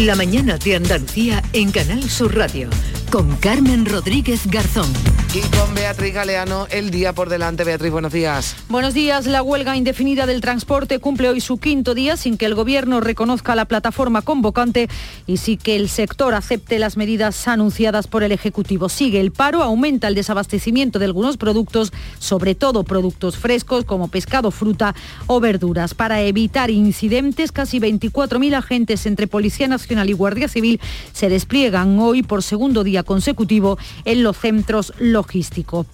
[0.00, 2.70] La mañana de Andalucía en Canal Sur Radio
[3.10, 4.90] con Carmen Rodríguez Garzón.
[5.32, 7.62] Y con Beatriz Galeano, el día por delante.
[7.62, 8.56] Beatriz, buenos días.
[8.68, 9.28] Buenos días.
[9.28, 13.54] La huelga indefinida del transporte cumple hoy su quinto día sin que el Gobierno reconozca
[13.54, 14.88] la plataforma convocante
[15.28, 18.88] y sin que el sector acepte las medidas anunciadas por el Ejecutivo.
[18.88, 24.50] Sigue el paro, aumenta el desabastecimiento de algunos productos, sobre todo productos frescos como pescado,
[24.50, 24.96] fruta
[25.28, 25.94] o verduras.
[25.94, 30.80] Para evitar incidentes, casi 24.000 agentes entre Policía Nacional y Guardia Civil
[31.12, 34.92] se despliegan hoy por segundo día consecutivo en los centros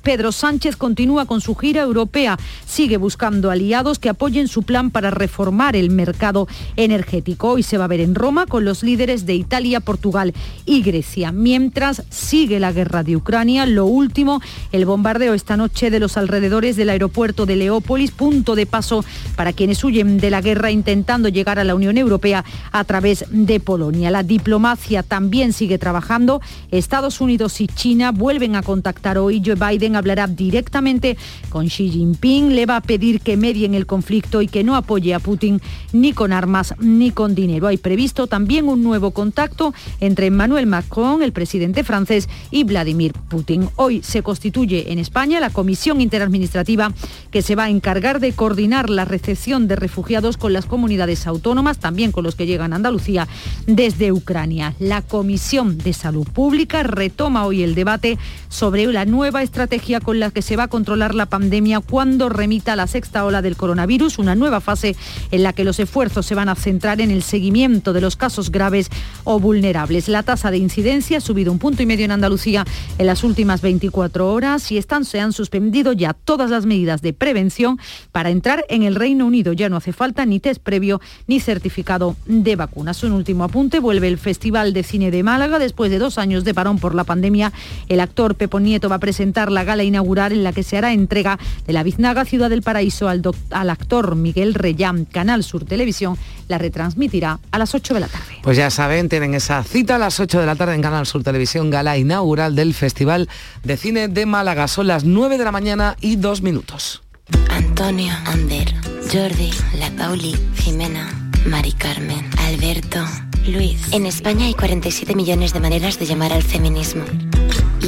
[0.03, 5.11] Pedro Sánchez continúa con su gira europea, sigue buscando aliados que apoyen su plan para
[5.11, 7.51] reformar el mercado energético.
[7.51, 11.33] Hoy se va a ver en Roma con los líderes de Italia, Portugal y Grecia.
[11.33, 14.41] Mientras sigue la guerra de Ucrania, lo último,
[14.73, 19.05] el bombardeo esta noche de los alrededores del aeropuerto de Leópolis, punto de paso
[19.37, 23.61] para quienes huyen de la guerra intentando llegar a la Unión Europea a través de
[23.61, 24.11] Polonia.
[24.11, 26.41] La diplomacia también sigue trabajando.
[26.71, 29.43] Estados Unidos y China vuelven a contactar hoy.
[29.45, 31.17] Joe Biden hablará directamente
[31.49, 34.77] con Xi Jinping, le va a pedir que medie en el conflicto y que no
[34.77, 35.61] apoye a Putin
[35.93, 37.67] ni con armas ni con dinero.
[37.67, 43.69] Hay previsto también un nuevo contacto entre Emmanuel Macron, el presidente francés, y Vladimir Putin.
[43.77, 46.93] Hoy se constituye en España la Comisión Interadministrativa
[47.31, 51.79] que se va a encargar de coordinar la recepción de refugiados con las comunidades autónomas,
[51.79, 53.29] también con los que llegan a Andalucía
[53.67, 54.75] desde Ucrania.
[54.79, 60.31] La Comisión de Salud Pública retoma hoy el debate sobre la nueva estrategia con la
[60.31, 64.35] que se va a controlar la pandemia cuando remita la sexta ola del coronavirus, una
[64.35, 64.97] nueva fase
[65.31, 68.51] en la que los esfuerzos se van a centrar en el seguimiento de los casos
[68.51, 68.91] graves
[69.25, 70.09] o vulnerables.
[70.09, 72.65] La tasa de incidencia ha subido un punto y medio en Andalucía
[72.99, 77.13] en las últimas 24 horas y están, se han suspendido ya todas las medidas de
[77.13, 77.79] prevención
[78.13, 79.53] para entrar en el Reino Unido.
[79.53, 83.03] Ya no hace falta ni test previo ni certificado de vacunas.
[83.05, 86.55] Un último apunte, vuelve el Festival de Cine de Málaga después de dos años de
[86.55, 87.53] parón por la pandemia.
[87.89, 90.93] El actor Pepo Nieto va a presentar la gala inaugural en la que se hará
[90.93, 95.05] entrega de la Biznaga Ciudad del Paraíso al, al actor Miguel Reyán.
[95.05, 96.17] Canal Sur Televisión
[96.49, 98.39] la retransmitirá a las 8 de la tarde.
[98.43, 101.23] Pues ya saben, tienen esa cita a las 8 de la tarde en Canal Sur
[101.23, 103.29] Televisión, gala inaugural del Festival
[103.65, 104.69] de Cine de Málaga.
[104.69, 107.03] Son las 9 de la mañana y dos minutos.
[107.51, 108.73] Antonio, Ander,
[109.13, 113.05] Jordi, La Pauli, Jimena, Mari Carmen, Alberto,
[113.47, 113.93] Luis.
[113.93, 117.05] En España hay 47 millones de maneras de llamar al feminismo.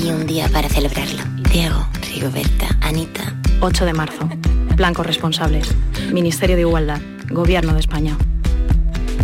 [0.03, 1.23] Y un día para celebrarlo.
[1.51, 3.35] Diego, Rigoberta, Anita.
[3.61, 4.29] 8 de marzo.
[4.77, 5.69] Blancos responsables.
[6.13, 7.01] Ministerio de Igualdad.
[7.31, 8.17] Gobierno de España.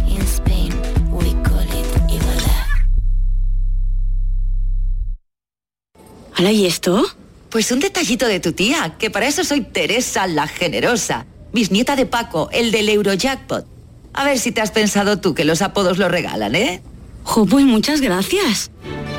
[0.09, 0.73] In Spain,
[1.13, 2.67] we call it igualdad.
[6.35, 7.05] ¿Hala y esto?
[7.51, 12.07] Pues un detallito de tu tía, que para eso soy Teresa la Generosa, bisnieta de
[12.07, 13.65] Paco, el del Eurojackpot.
[14.13, 16.83] A ver si te has pensado tú que los apodos lo regalan, ¿eh?
[17.23, 18.71] Jo, pues muchas gracias.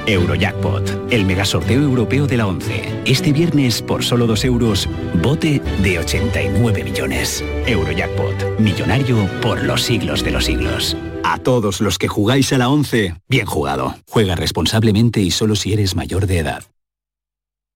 [0.07, 3.03] Eurojackpot, el megasorteo europeo de la 11.
[3.05, 4.89] Este viernes, por solo 2 euros,
[5.21, 7.43] bote de 89 millones.
[7.65, 10.95] Eurojackpot, millonario por los siglos de los siglos.
[11.23, 13.95] A todos los que jugáis a la 11, bien jugado.
[14.07, 16.63] Juega responsablemente y solo si eres mayor de edad.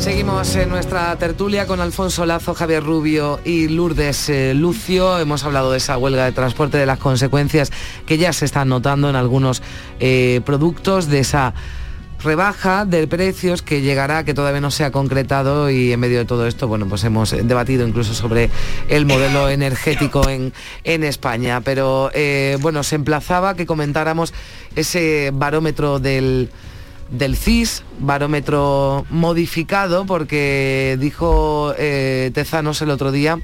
[0.00, 5.18] Seguimos en nuestra tertulia con Alfonso Lazo, Javier Rubio y Lourdes eh, Lucio.
[5.18, 7.72] Hemos hablado de esa huelga de transporte, de las consecuencias
[8.06, 9.60] que ya se están notando en algunos
[9.98, 11.52] eh, productos, de esa
[12.22, 16.24] rebaja de precios que llegará, que todavía no se ha concretado y en medio de
[16.24, 18.50] todo esto, bueno, pues hemos debatido incluso sobre
[18.88, 20.52] el modelo energético en,
[20.84, 21.60] en España.
[21.60, 24.32] Pero eh, bueno, se emplazaba que comentáramos
[24.76, 26.50] ese barómetro del
[27.10, 33.38] del CIS, barómetro modificado, porque dijo eh, Tezanos el otro día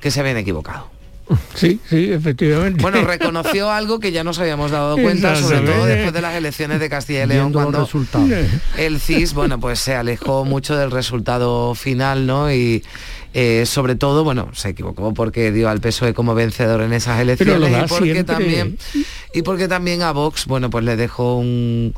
[0.00, 0.90] que se habían equivocado.
[1.54, 2.82] Sí, sí, efectivamente.
[2.82, 6.80] Bueno, reconoció algo que ya nos habíamos dado cuenta, sobre todo después de las elecciones
[6.80, 7.88] de Castilla y León, cuando
[8.76, 12.52] el CIS, bueno, pues se alejó mucho del resultado final, ¿no?
[12.52, 12.84] Y
[13.34, 17.84] eh, sobre todo, bueno, se equivocó porque dio al PSOE como vencedor en esas elecciones
[17.84, 18.78] y porque también
[19.34, 21.94] y porque también a Vox, bueno, pues le dejó un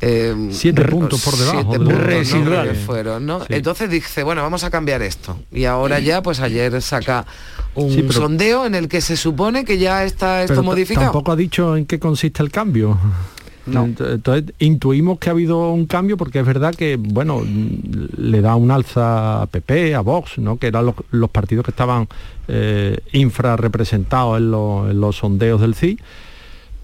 [0.00, 2.62] eh, siete puntos por debajo siete de puntos, ¿no?
[2.62, 3.40] que fueron, ¿no?
[3.40, 3.46] Sí.
[3.50, 5.38] Entonces dice, bueno, vamos a cambiar esto.
[5.52, 7.26] Y ahora ya, pues ayer saca
[7.74, 11.06] un Sí, pero- sondeo en el que se supone que ya está esto Pero modificado.
[11.06, 12.98] Tampoco ha dicho en qué consiste el cambio.
[13.70, 18.40] Ent- Entonces intuimos que ha habido un cambio porque es verdad que bueno mm, le
[18.40, 20.56] da un alza a PP, a Vox, ¿no?
[20.56, 22.08] que eran los, los partidos que estaban
[22.48, 25.98] eh, infrarrepresentados en, los- en los sondeos del CI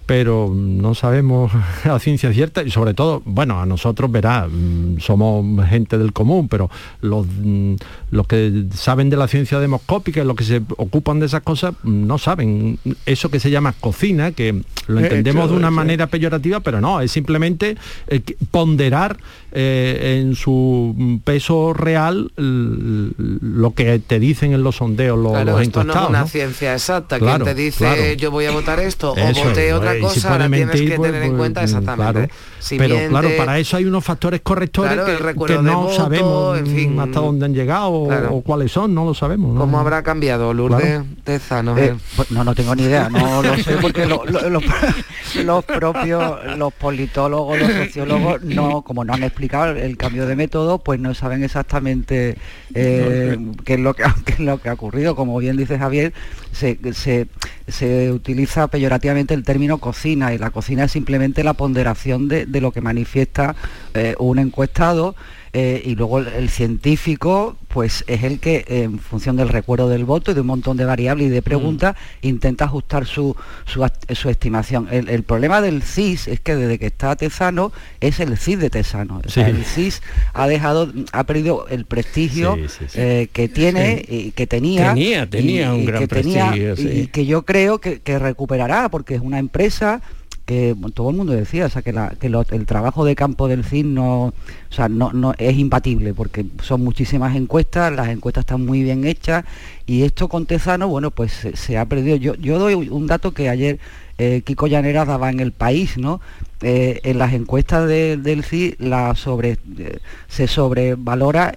[0.06, 1.52] pero no sabemos
[1.84, 6.48] a ciencia cierta y sobre todo, bueno, a nosotros verá, mm, somos gente del común,
[6.48, 6.70] pero
[7.00, 7.74] los, mm,
[8.10, 11.74] los que saben de la ciencia demoscópica y los que se ocupan de esas cosas
[11.82, 16.06] mm, no saben eso que se llama cocina, que lo Eh, entendemos de una manera
[16.08, 17.76] peyorativa, pero no, es simplemente
[18.08, 18.20] eh,
[18.50, 19.16] ponderar
[19.52, 25.62] eh, en su peso real lo que te dicen en los sondeos los, Claro, los
[25.62, 26.10] esto no es encuestados.
[26.10, 26.26] una ¿no?
[26.28, 27.18] ciencia exacta.
[27.18, 28.12] Claro, Quien te dice claro.
[28.14, 30.96] yo voy a votar esto o voté es, otra y si cosa, puede tienes que
[30.96, 32.12] pues, tener en pues, cuenta mm, exactamente.
[32.12, 32.28] claro.
[32.58, 36.58] Si pero miente- claro, para eso hay unos factores correctores Claro, que- no voto, sabemos
[36.58, 37.00] en fin.
[37.00, 38.34] hasta dónde han llegado o- Claro.
[38.34, 39.52] o, cuáles son, no lo sabemos.
[39.54, 39.60] ¿no?
[39.60, 41.04] ¿Cómo habrá cambiado, Lourdes Claro.
[41.24, 41.76] Tezano?
[41.78, 44.64] Eh, pues no, no tengo ni idea, no lo sé porque lo- lo- los,
[45.44, 50.78] los propios, los politólogos, los sociólogos, no, como no han explicado el cambio de método,
[50.78, 52.36] pues no saben exactamente
[52.74, 55.14] eh, qué, es lo que, qué es lo que ha ocurrido.
[55.16, 56.12] Como bien dice Javier,
[56.52, 57.26] se, se-
[57.68, 62.60] se utiliza peyorativamente el término cocina y la cocina es simplemente la ponderación de, de
[62.60, 63.56] lo que manifiesta
[63.94, 65.14] eh, un encuestado
[65.54, 70.04] eh, y luego el, el científico pues es el que en función del recuerdo del
[70.04, 73.34] voto y de un montón de variables y de preguntas intenta ajustar su,
[73.66, 74.86] su, estimación.
[74.92, 78.70] El, el problema del CIS es que desde que está Tesano es el CIS de
[78.70, 79.20] Tesano.
[79.24, 79.50] O sea, Sí.
[79.50, 80.02] el CIS
[80.34, 82.98] ha dejado, ha perdido el prestigio Sí, sí, sí.
[83.00, 84.94] eh, que tiene y que tenía.
[84.94, 89.20] Tenía, tenía un gran tenía, prestigio, y que yo creo que, que recuperará porque es
[89.20, 90.00] una empresa
[90.44, 94.24] que todo el mundo decía, o sea, que, el trabajo de campo del CIS no,
[94.26, 94.32] o
[94.68, 99.44] sea, no, no es imbatible, porque son muchísimas encuestas, las encuestas están muy bien hechas,
[99.86, 102.16] y esto con Tezano, bueno, pues se, ha perdido.
[102.16, 103.78] Yo, yo doy un dato que ayer
[104.18, 106.20] eh, Kiko Llanera daba en el país, ¿no?
[106.60, 109.98] Eh, en las encuestas de- del CIS la sobre, eh,
[110.28, 111.52] se sobrevalora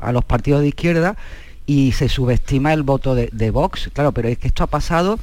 [0.00, 1.16] a los partidos de izquierda
[1.66, 5.18] y se subestima el voto de Vox, claro, pero es que esto ha pasado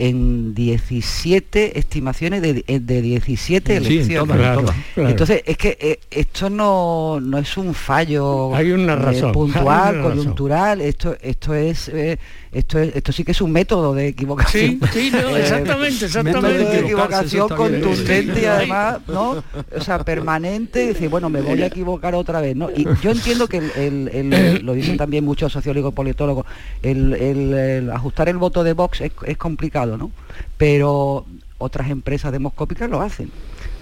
[0.00, 4.36] en 17 estimaciones de, de 17 Sí, en elecciones.
[4.36, 4.76] todas, en todas.
[4.94, 5.08] Claro.
[5.10, 9.32] Entonces, es que eh, esto no, no es un fallo Hay una eh, razón, hay
[9.34, 9.64] puntual,
[9.94, 10.02] una razón.
[10.18, 12.18] coyuntural, esto, esto es eh,
[12.52, 14.80] esto es, esto sí que es un método de equivocación.
[14.92, 16.78] Sí, sí, no, Eh, exactamente, método de exactamente.
[16.80, 19.44] equivocación contundente y además, ¿no?
[19.76, 22.68] O sea, permanente, decir, bueno, me voy a equivocar otra vez, ¿no?
[22.70, 26.46] Y yo entiendo que el, el- el- lo dicen también muchos sociólogos y politólogos,
[26.82, 30.10] el, el- el ajustar el voto de Vox es, es complicado, ¿no?
[30.56, 31.26] Pero
[31.58, 33.30] otras empresas demoscópicas lo hacen.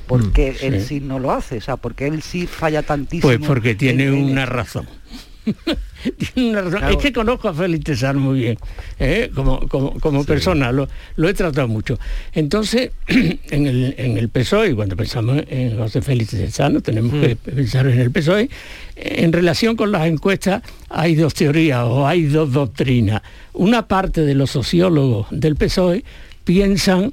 [0.06, 0.86] ¿Por qué Mm, él sí.
[0.86, 1.58] sí no lo hace?
[1.58, 3.28] O sea, porque él sí falla tantísimo.
[3.28, 4.86] Pues porque tiene en- en una razón.
[6.34, 6.78] Tiene una razón.
[6.78, 6.94] Claro.
[6.94, 8.58] Es que conozco a Félix Tesano muy bien,
[8.98, 9.30] ¿eh?
[9.34, 11.98] como, como, como persona, lo, lo he tratado mucho.
[12.32, 17.86] Entonces, en el, en el PSOE, cuando pensamos en José Félix Tesano, tenemos que pensar
[17.86, 18.48] en el PSOE,
[18.96, 23.22] en relación con las encuestas hay dos teorías o hay dos doctrinas.
[23.52, 26.04] Una parte de los sociólogos del PSOE
[26.44, 27.12] piensan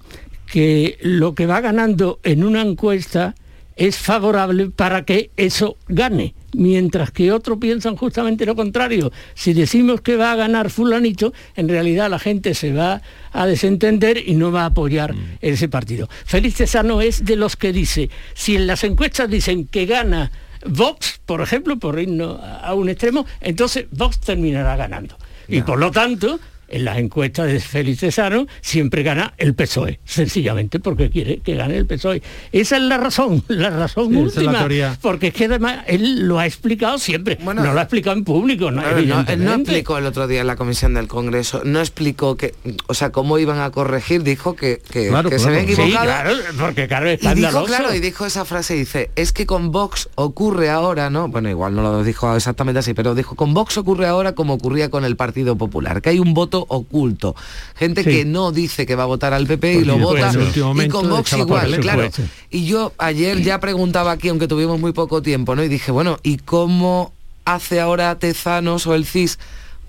[0.52, 3.36] que lo que va ganando en una encuesta
[3.76, 9.12] es favorable para que eso gane, mientras que otros piensan justamente lo contrario.
[9.34, 13.02] Si decimos que va a ganar fulanito, en realidad la gente se va
[13.32, 16.10] a desentender y no va a apoyar ese partido.
[16.26, 20.32] Félix Tesano es de los que dice, si en las encuestas dicen que gana
[20.66, 25.18] Vox, por ejemplo, por irnos a un extremo, entonces Vox terminará ganando.
[25.48, 30.80] Y por lo tanto, en las encuestas de Félix Cesaro siempre gana el PSOE, sencillamente
[30.80, 32.22] porque quiere que gane el PSOE.
[32.52, 34.98] Esa es la razón, la razón Sí, esa es la última.
[35.02, 37.38] porque es que además él lo ha explicado siempre.
[37.44, 40.42] Bueno, no lo ha explicado en público, no, no, él no explicó el otro día
[40.42, 42.54] en la comisión del Congreso, no explicó que,
[42.88, 46.06] o sea, cómo iban a corregir, dijo que, que, Claro, que se había Sí, equivocado.
[46.06, 46.30] claro,
[46.60, 50.10] porque claro, es Y dijo, claro, y dijo esa frase, dice, es que con Vox
[50.16, 51.28] ocurre ahora, ¿no?
[51.28, 54.90] Bueno, igual no lo dijo exactamente así, pero dijo, con Vox ocurre ahora como ocurría
[54.90, 57.36] con el Partido Popular, que hay un voto oculto.
[57.76, 58.10] Gente Sí.
[58.10, 60.88] que no dice que va a votar al PP y Porque lo después, vota, y
[60.90, 62.10] con Vox igual, claro.
[62.50, 65.64] Y yo ayer ya preguntaba aquí, aunque tuvimos muy poco tiempo, ¿no?
[65.64, 67.14] Y dije, bueno, ¿y cómo
[67.46, 69.38] hace ahora Tezanos o el CIS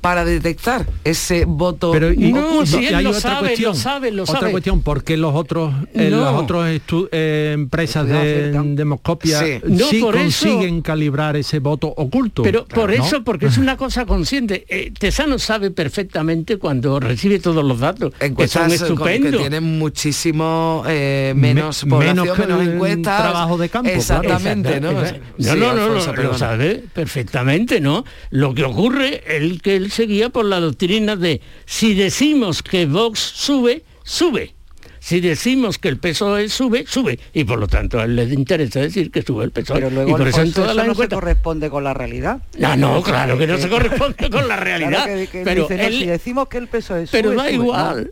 [0.01, 3.75] para detectar ese voto Pero y, No, si él hay lo otra sabe, cuestión, lo
[3.75, 4.51] sabe, lo otra sabe.
[4.53, 6.21] cuestión, ¿por qué los otros, eh, No.
[6.21, 6.81] las otras
[7.13, 9.55] eh, empresas de, de Moscopia Sí.
[9.55, 12.43] sí, No, por eso- consiguen calibrar ese voto oculto?
[12.43, 13.05] Pero por ¿no?
[13.05, 14.65] eso, porque es una cosa consciente.
[14.69, 18.75] Eh, Tesano sabe perfectamente cuando recibe todos los datos, que son encuestas con- que
[19.15, 19.41] estupendos.
[19.41, 23.23] tienen muchísimo eh, menos Me- población, menos menos, que en encuestas.
[23.23, 24.01] trabajo de campo, claro.
[24.01, 24.91] Exactamente, ¿no?
[25.07, 28.05] Sí, No, no, no, lo- sabe perfectamente, ¿no?
[28.31, 33.19] Lo que ocurre es que él seguía por la doctrina de si decimos que Vox
[33.21, 34.53] sube, sube.
[34.99, 37.21] Si decimos que el PSOE sube, sube.
[37.33, 39.77] Y por lo tanto a él le interesa decir que sube el PSOE.
[39.77, 42.41] Pero y luego por eso en eso no se corresponde con la realidad.
[42.61, 45.05] Ah, no, claro que no se corresponde con la realidad.
[45.05, 47.53] Claro que- que pero no, él- si decimos que el PSOE sube, pero da sube.
[47.55, 48.05] igual.
[48.07, 48.11] No.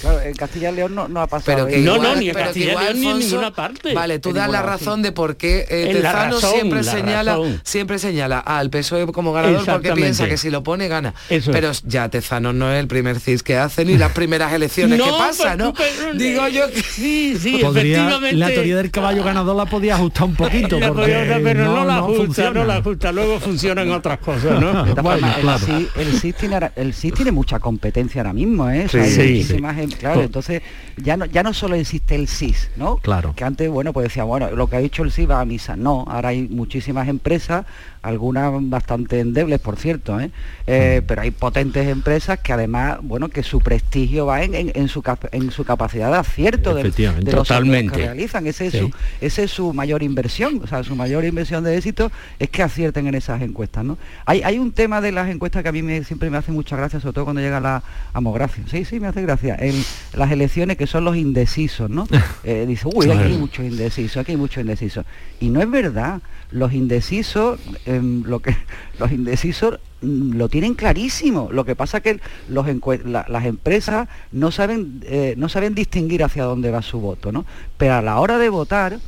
[0.00, 1.78] Claro, en Castilla y León no, no ha pasado Pero que.
[1.78, 3.50] No, igual- no, ni en pero que Castilla y igual, León ni en Alfonso, ninguna
[3.54, 3.94] parte.
[3.94, 7.60] Vale, tú das la razón de por qué eh, Tezano razón, siempre la señala, razón.
[7.64, 11.14] siempre señala al PSOE como ganador porque piensa que si lo pone gana.
[11.28, 11.56] Eso es.
[11.56, 15.10] pero ya Tezano no es el primer CIS que hace ni las primeras elecciones que
[15.10, 15.74] pasa, pero- ¿no?
[15.74, 18.36] pero- Digo yo que Sí, sí, Podría- efectivamente.
[18.36, 21.84] la teoría del caballo ganador la podía ajustar un poquito, La porque podía- pero no,
[21.84, 22.50] la ajusta, funciona.
[22.60, 24.72] no la ajusta, luego funcionan otras cosas, ¿no?
[24.84, 25.58] Bueno, formas, el claro.
[25.66, 28.86] CIS el CIS tiene, ahora- el CIS tiene mucha competencia ahora mismo, ¿eh?
[28.90, 29.57] Sí, sí,
[29.98, 30.62] claro, entonces
[30.96, 32.96] ya no, ya no solo existe el CIS, ¿no?
[32.96, 33.34] Claro.
[33.34, 35.76] Que antes, bueno, pues decía, bueno, lo que ha dicho el CIS va a misa.
[35.76, 37.66] No, ahora hay muchísimas empresas,
[38.08, 40.30] algunas bastante endebles, por cierto, ¿eh?
[40.66, 44.88] Eh, pero hay potentes empresas que además, bueno, que su prestigio va en, en- en
[44.88, 47.30] su, cap- en su capacidad de acierto Efectivamente.
[47.30, 47.96] de los Totalmente.
[47.96, 48.46] que realizan.
[48.46, 48.78] Ese es, Sí.
[48.80, 52.62] su, ese es su mayor inversión, o sea, su mayor inversión de éxito es que
[52.62, 53.98] acierten en esas encuestas, ¿no?
[54.26, 56.76] Hay, hay un tema de las encuestas que a mí me, siempre me hace mucha
[56.76, 58.64] gracia, sobre todo cuando llega la amografía.
[58.70, 59.56] Sí, sí, me hace gracia.
[59.58, 59.74] En
[60.14, 62.06] las elecciones que son los indecisos, ¿no?
[62.44, 65.04] Eh, dice, uy, aquí hay muchos indecisos, aquí hay muchos indecisos.
[65.40, 66.20] Y no es verdad.
[66.50, 67.60] Los indecisos,
[67.98, 68.56] em, lo que
[68.98, 71.48] los indecisos mm, lo tienen clarísimo.
[71.52, 72.66] Lo que pasa que los
[73.04, 77.44] la- las empresas no saben, eh, no saben distinguir hacia dónde va su voto, ¿no?
[77.76, 78.98] Pero a la hora de votar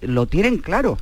[0.00, 0.98] lo tienen claro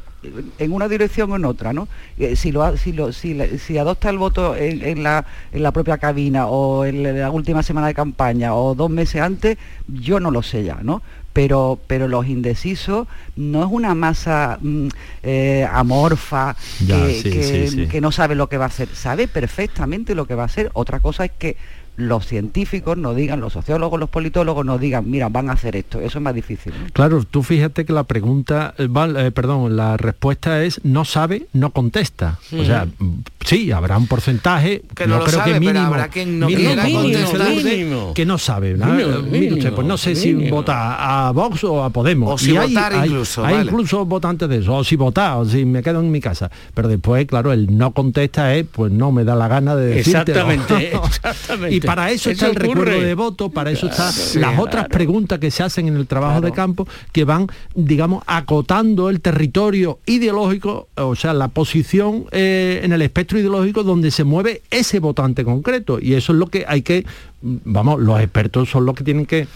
[0.58, 1.88] en una dirección o en otra, ¿no?
[2.18, 5.96] Eh, Si, lo, si, lo- si adopta el voto en, en la, en la propia
[5.96, 9.56] cabina o en la última semana de campaña o dos meses antes,
[9.88, 11.00] yo no lo sé ya, ¿no?
[11.32, 13.06] Pero, pero los indecisos
[13.36, 14.88] no es una masa mm,
[15.22, 17.86] eh, amorfa Ya, que, sí, que- sí, sí.
[17.86, 20.70] que no sabe lo que va a hacer, sabe perfectamente lo que va a hacer.
[20.74, 21.56] Otra cosa es que
[22.00, 26.00] los científicos nos digan, los sociólogos, los politólogos nos digan, mira, van a hacer esto.
[26.00, 26.72] Eso es más difícil.
[26.72, 26.86] ¿no?
[26.92, 31.70] Claro, tú fíjate que la pregunta, eh, eh, perdón, la respuesta es no sabe, no
[31.70, 32.38] contesta.
[32.58, 33.10] O sea, mm,
[33.44, 36.38] sí, habrá un porcentaje, Que yo no lo creo sabe, que pero mínimo, habrá quien
[36.38, 38.14] no mínimo, Mínimo.
[38.14, 38.74] que sabe.
[38.74, 38.86] ¿no?
[38.86, 42.34] Mínimo, Eh, pues no sé si vota a Vox o a Podemos.
[42.34, 43.70] O si Y hay, votar hay- incluso, Hay vale.
[43.70, 46.50] incluso votantes de eso, o si votar, o si me quedo en mi casa.
[46.74, 50.32] Pero después, claro, el no contesta es, pues no me da la gana de decirte.
[50.32, 51.76] Exactamente, exactamente.
[51.76, 54.62] Y para eso, está el recuerdo de voto, para eso están las claro.
[54.62, 59.20] otras preguntas que se hacen en el trabajo de campo que van, digamos, acotando el
[59.20, 65.00] territorio ideológico, o sea, la posición eh, en el espectro ideológico donde se mueve ese
[65.00, 65.98] votante concreto.
[66.00, 67.04] Y eso es lo que hay que,
[67.42, 69.48] vamos, los expertos son los que tienen que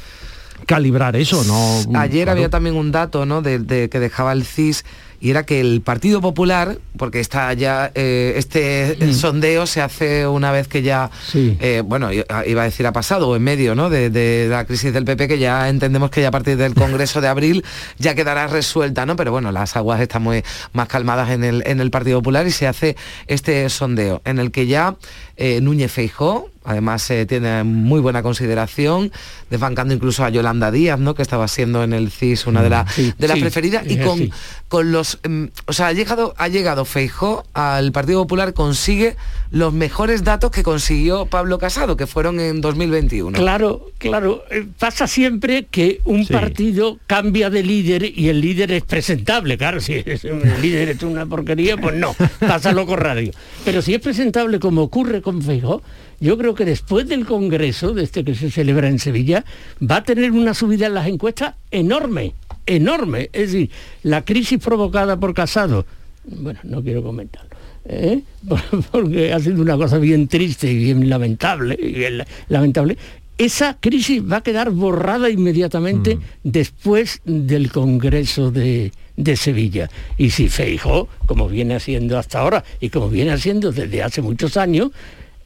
[0.67, 1.99] calibrar eso, ¿no?
[1.99, 2.33] Ayer Claro.
[2.33, 3.43] había también un dato ¿no?
[3.43, 4.85] de, de que dejaba el CIS
[5.25, 10.53] y era que el Partido Popular, porque está ya eh, este sondeo se hace una
[10.53, 11.57] vez que ya, Sí.
[11.61, 13.89] eh, bueno, iba a decir ha pasado o en medio ¿no?
[13.89, 17.23] de, de la crisis del PP, que ya entendemos que ya a partir del Congreso
[17.23, 17.65] de abril
[17.99, 19.17] ya quedará resuelta, ¿no?
[19.17, 20.43] Pero bueno, las aguas están muy
[20.75, 22.95] más calmadas en el, en el Partido Popular y se hace
[23.27, 24.97] este sondeo en el que ya
[25.39, 29.13] eh, Núñez Feijó, además eh, tiene muy buena consideración,
[29.51, 31.15] desbancando incluso a Yolanda Díaz, ¿no?
[31.15, 33.99] que estaba siendo en el CIS una de, la- Sí, de las sí, preferidas, y
[33.99, 34.31] con,
[34.69, 35.19] con los...
[35.29, 39.17] mm, o sea, ha llegado, ha llegado Feijó al Partido Popular, consigue
[39.51, 43.39] los mejores datos que consiguió Pablo Casado, que fueron en 2021.
[43.39, 44.43] Claro, claro.
[44.51, 46.33] eh, Pasa siempre que un Sí.
[46.33, 49.57] partido cambia de líder y el líder es presentable.
[49.59, 53.31] Claro, si es- el líder es una porquería, pues no, pasa lo contrario.
[53.65, 55.83] Pero si es presentable como ocurre con Feijóo,
[56.21, 59.45] yo creo que después del Congreso, de este que se celebra en Sevilla,
[59.83, 62.35] va a tener una subida en las encuestas enorme,
[62.67, 63.31] enorme.
[63.33, 63.71] Es decir,
[64.03, 65.87] la crisis provocada por Casado,
[66.25, 67.51] bueno, no quiero comentarlo.
[67.87, 68.23] ¿eh?
[68.91, 72.97] porque ha sido una cosa bien triste y bien lamentable, y bien lamentable.
[73.37, 79.91] Esa crisis va a quedar borrada inmediatamente después del Congreso de, de Sevilla.
[80.17, 84.57] Y si Feijóo, como viene haciendo hasta ahora y como viene haciendo desde hace muchos
[84.57, 84.93] años,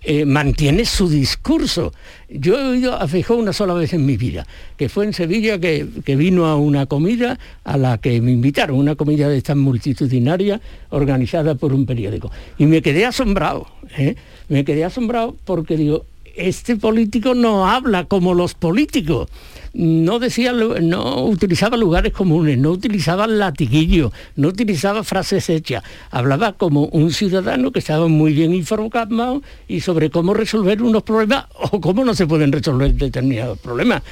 [0.03, 1.93] eh, mantiene su discurso.
[2.29, 5.59] Yo he oído a Feijó una sola vez en mi vida, que fue en Sevilla
[5.59, 5.87] que,
[6.17, 11.55] vino a una comida a la que me invitaron, una comida de esta multitudinaria organizada
[11.57, 12.31] por un periódico.
[12.59, 14.15] Y me quedé asombrado, ¿eh?
[14.49, 16.05] me quedé asombrado porque digo,
[16.39, 19.29] este político no habla como los políticos
[19.75, 26.87] no decía, no utilizaba lugares comunes, no utilizaba latiguillo, no utilizaba frases hechas, hablaba como
[26.87, 32.05] un ciudadano que estaba muy bien informado y sobre cómo resolver unos problemas o cómo
[32.05, 34.03] no se pueden resolver determinados problemas.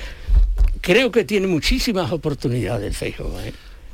[0.80, 3.02] Creo que tiene muchísimas oportunidades.
[3.02, 3.14] ¿eh?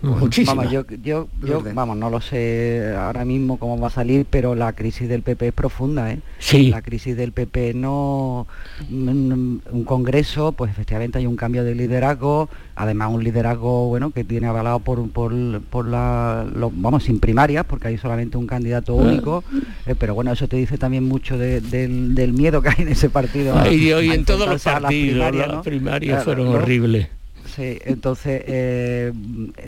[0.02, 1.28] Vamos, yo, yo,
[1.75, 5.49] vamos, no lo sé ahora mismo cómo va a salir, pero la crisis del PP
[5.49, 6.18] es profunda, ¿eh?
[6.38, 6.71] Sí.
[6.71, 8.47] La crisis del PP no...
[8.90, 14.49] Un congreso, pues efectivamente hay un cambio de liderazgo, además un liderazgo, bueno, que tiene
[14.49, 16.47] avalado por, por, la...
[16.54, 19.02] vamos, sin primarias, porque hay solamente un candidato ah.
[19.02, 19.44] único,
[19.87, 23.54] eh, pero bueno, eso te dice también mucho del, miedo que hay en ese partido.
[23.71, 27.09] y hoy en todos los partidos, las primarias, fueron horribles.
[27.54, 29.12] Sí, entonces, eh,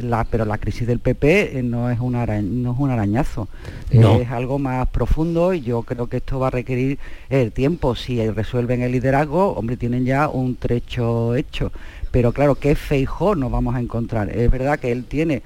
[0.00, 3.48] la, pero la crisis del PP eh, no es, una no es un arañazo,
[3.90, 6.98] es algo más profundo y yo creo que esto va a requerir
[7.28, 7.94] el tiempo.
[7.94, 11.72] Si resuelven el liderazgo, hombre, tienen ya un trecho hecho.
[12.10, 14.30] Pero claro, ¿qué feijó nos vamos a encontrar?
[14.30, 15.42] Es verdad que él tiene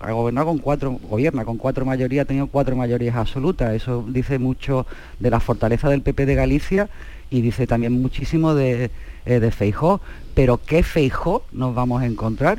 [0.00, 3.74] ha gobernado con cuatro, gobierna con cuatro mayorías, ha tenido cuatro mayorías absolutas.
[3.74, 4.86] Eso dice mucho
[5.18, 6.88] de la fortaleza del PP de Galicia
[7.30, 8.90] y dice también muchísimo de,
[9.26, 10.00] eh, de Feijó,
[10.34, 12.58] pero ¿qué Feijó nos vamos a encontrar?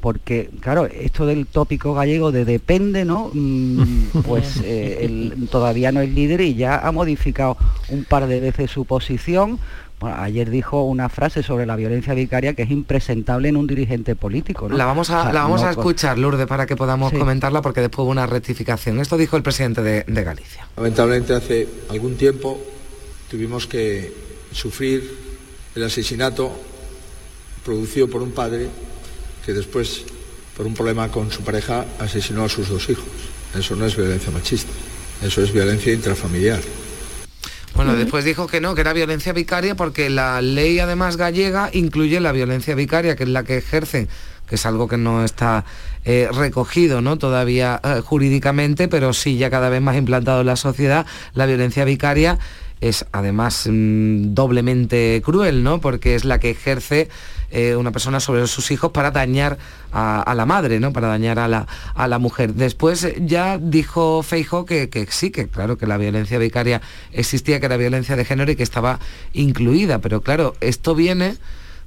[0.00, 3.30] Porque, claro, esto del tópico gallego de depende, ¿no?
[3.32, 7.56] Mm, pues eh, todavía no es líder y ya ha modificado
[7.90, 9.58] un par de veces su posición.
[10.00, 14.68] ayer dijo una frase sobre la violencia vicaria que es impresentable en un dirigente político.
[14.68, 18.10] La vamos a, la vamos a escuchar, Lourdes, para que podamos comentarla, porque después hubo
[18.12, 19.00] una rectificación.
[19.00, 20.68] Esto dijo el presidente de, de Galicia.
[20.76, 22.60] Lamentablemente hace algún tiempo
[23.28, 24.12] tuvimos que
[24.52, 25.25] sufrir
[25.76, 26.50] el asesinato
[27.64, 28.68] producido por un padre
[29.44, 30.04] que después,
[30.56, 33.04] por un problema con su pareja, asesinó a sus dos hijos.
[33.56, 34.72] Eso no es violencia machista,
[35.22, 36.60] eso es violencia intrafamiliar.
[37.74, 42.20] Bueno, después dijo que no, que era violencia vicaria porque la ley además gallega incluye
[42.20, 44.08] la violencia vicaria, que es la que ejercen,
[44.48, 45.66] que es algo que no está
[46.06, 47.18] eh, recogido ¿no?
[47.18, 51.04] todavía eh, jurídicamente, pero sí ya cada vez más implantado en la sociedad,
[51.34, 52.38] la violencia vicaria
[52.88, 55.80] es además mm, doblemente cruel, ¿no?
[55.80, 57.08] Porque es la que ejerce
[57.50, 59.58] eh, una persona sobre sus hijos para dañar
[59.92, 60.92] a, la madre, ¿no?
[60.92, 62.54] Para dañar a la, a la mujer.
[62.54, 67.66] Después ya dijo Feijo que, que, sí, que claro que la violencia vicaria existía, que
[67.66, 68.98] era violencia de género y que estaba
[69.32, 70.00] incluida.
[70.00, 71.36] Pero claro, esto viene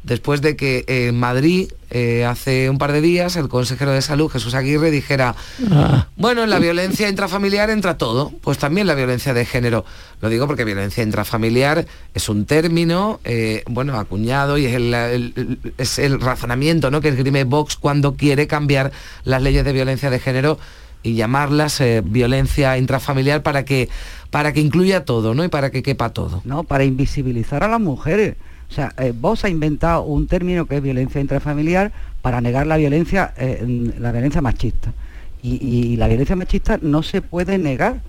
[0.03, 4.29] después de que en Madrid eh, hace un par de días el consejero de salud
[4.29, 5.35] Jesús Aguirre dijera,
[5.72, 6.07] ah.
[6.16, 9.85] bueno, en la violencia intrafamiliar entra todo, pues también la violencia de género.
[10.22, 16.00] Lo digo porque violencia intrafamiliar es un término, eh, bueno, acuñado y es el, es
[16.00, 17.01] el razonamiento ¿no?
[17.01, 18.92] que esgrime Vox cuando quiere cambiar
[19.24, 20.59] las leyes de violencia de género
[21.01, 23.90] y llamarlas eh, violencia intrafamiliar para que,
[24.31, 25.44] para que incluya todo, ¿no?
[25.44, 26.42] Y para que quepa todo.
[26.44, 28.35] No, para invisibilizar a las mujeres.
[28.70, 32.77] O sea, eh, vos ha inventado un término que es violencia intrafamiliar para negar la
[32.77, 34.94] violencia, eh, la violencia machista.
[35.42, 38.01] Y, la violencia machista no se puede negar.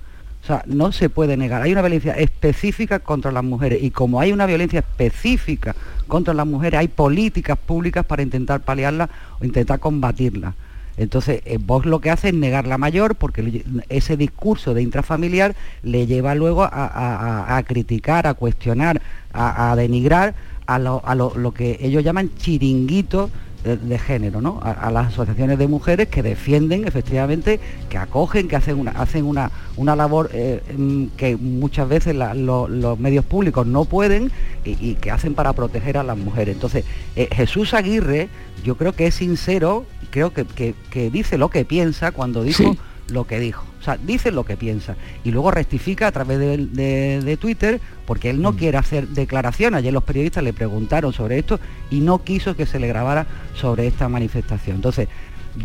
[0.42, 1.62] O sea, no se puede negar.
[1.62, 5.74] Hay una violencia específica contra las mujeres y como hay una violencia específica
[6.08, 10.54] contra las mujeres, hay políticas públicas para intentar paliarla o intentar combatirla.
[10.96, 15.54] Entonces, eh, vos lo que hace es negar la mayor porque ese discurso de intrafamiliar
[15.82, 19.00] le lleva luego a, criticar, a cuestionar,
[19.32, 20.34] a denigrar
[20.74, 23.30] a lo, que ellos llaman chiringuitos
[23.64, 24.58] de, género, ¿no?
[24.62, 29.50] A, las asociaciones de mujeres que defienden efectivamente, que acogen, que hacen una, hacen una,
[29.76, 34.32] una labor eh, mm, que muchas veces los medios públicos no pueden
[34.64, 36.54] y, que hacen para proteger a las mujeres.
[36.54, 36.84] Entonces,
[37.16, 38.28] eh, Jesús Aguirre,
[38.64, 40.74] yo creo que es sincero, creo que,
[41.10, 42.76] dice lo que piensa cuando dijo
[43.10, 43.64] lo que dijo.
[43.80, 48.42] O sea, dice lo que piensa y luego rectifica a través de, Twitter porque él
[48.42, 48.56] no mm.
[48.56, 49.74] quiere hacer declaración.
[49.74, 53.86] Ayer los periodistas le preguntaron sobre esto y no quiso que se le grabara sobre
[53.86, 54.76] esta manifestación.
[54.76, 55.08] Entonces,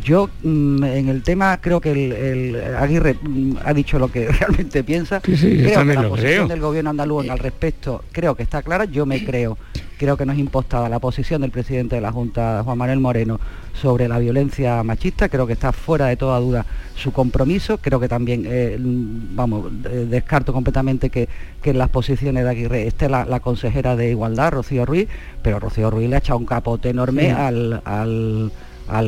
[0.03, 4.83] yo mm, en el tema creo que el, Aguirre mm, ha dicho lo que realmente
[4.83, 5.21] piensa.
[5.21, 8.85] creo que la posición del gobierno andaluz al respecto creo que está clara.
[8.85, 9.57] Yo me creo,
[9.97, 13.39] creo que no es impostada la posición del presidente de la Junta, Juan Manuel Moreno,
[13.73, 15.29] sobre la violencia machista.
[15.29, 17.77] Creo que está fuera de toda duda su compromiso.
[17.77, 19.71] Creo que también, eh, vamos,
[20.09, 21.27] descarto completamente que,
[21.63, 25.07] en las posiciones de Aguirre esté la, consejera de Igualdad, Rocío Ruiz,
[25.41, 28.51] pero Rocío Ruiz le ha echado un capote enorme al al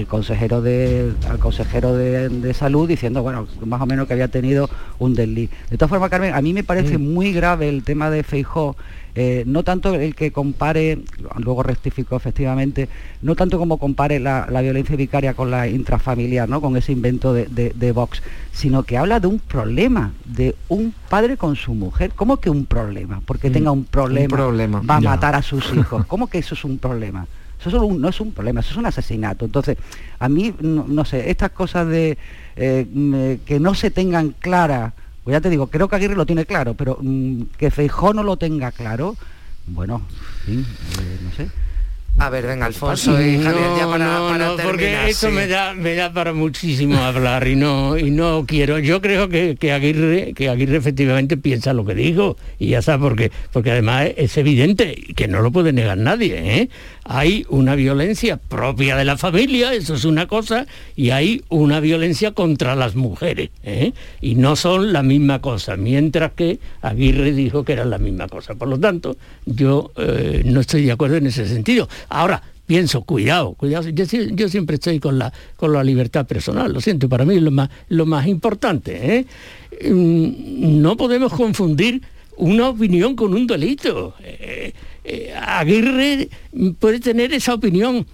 [0.08, 5.14] consejero de al consejero de, salud diciendo bueno más o menos que había tenido un
[5.14, 7.14] desliz de todas formas Carmen a mí me parece mm.
[7.14, 8.76] muy grave el tema de Feijó
[9.20, 11.00] eh, no tanto el que compare,
[11.38, 12.88] luego rectificó efectivamente,
[13.24, 16.62] no tanto como compare la, violencia vicaria con la intrafamiliar, ¿no?
[16.62, 21.56] con ese invento de, Vox, sino que habla de un problema, de un padre con
[21.56, 22.12] su mujer.
[22.16, 23.24] ¿Cómo que un problema?
[23.26, 26.06] Porque mm, tenga un problema, va a matar a sus hijos.
[26.08, 27.26] ¿Cómo que eso es un problema?
[27.68, 29.46] Eso no es un problema, eso es un asesinato.
[29.46, 29.78] Entonces,
[30.20, 32.18] a mí, no, sé, estas cosas de
[32.56, 34.94] eh, que no se tengan claras
[35.28, 38.24] pues ya te digo, creo que Aguirre lo tiene claro, pero mm, que Feijó no
[38.24, 39.18] lo tenga claro,
[39.66, 40.04] bueno,
[40.46, 41.50] sí, eh, no sé.
[42.20, 45.94] A ver, venga, Alfonso y Javier, ya para, no, no, porque esto me da me
[45.94, 48.80] da para muchísimo hablar y no y no quiero.
[48.80, 53.32] Yo creo que, Aguirre que Aguirre efectivamente piensa lo que digo y ya está porque
[53.52, 56.62] porque además es evidente que no lo puede negar nadie.
[56.62, 56.70] ¿eh?
[57.04, 62.32] Hay una violencia propia de la familia, eso es una cosa, y hay una violencia
[62.32, 63.94] contra las mujeres ¿eh?
[64.22, 65.78] y no son la misma cosa.
[65.78, 68.56] Mientras que Aguirre dijo que eran la misma cosa.
[68.56, 71.88] Por lo tanto, yo eh, no estoy de acuerdo en ese sentido.
[72.10, 74.06] Ahora, pienso, cuidado, cuidado, yo,
[74.50, 77.70] siempre estoy con la, con la libertad personal, lo siento, para mí es lo más,
[77.90, 79.18] lo más importante.
[79.18, 79.90] ¿eh?
[79.90, 82.02] Mm, no podemos confundir
[82.36, 84.14] una opinión con un delito.
[84.22, 86.30] Eh, eh, Aguirre
[86.80, 88.06] puede tener esa opinión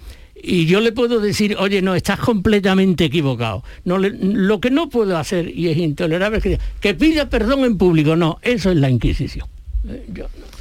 [0.46, 3.64] y yo le puedo decir, oye, no, estás completamente equivocado.
[3.84, 8.14] Lo que no puedo hacer, y es intolerable, es que pida perdón en público.
[8.14, 9.53] No, eso es la Inquisición.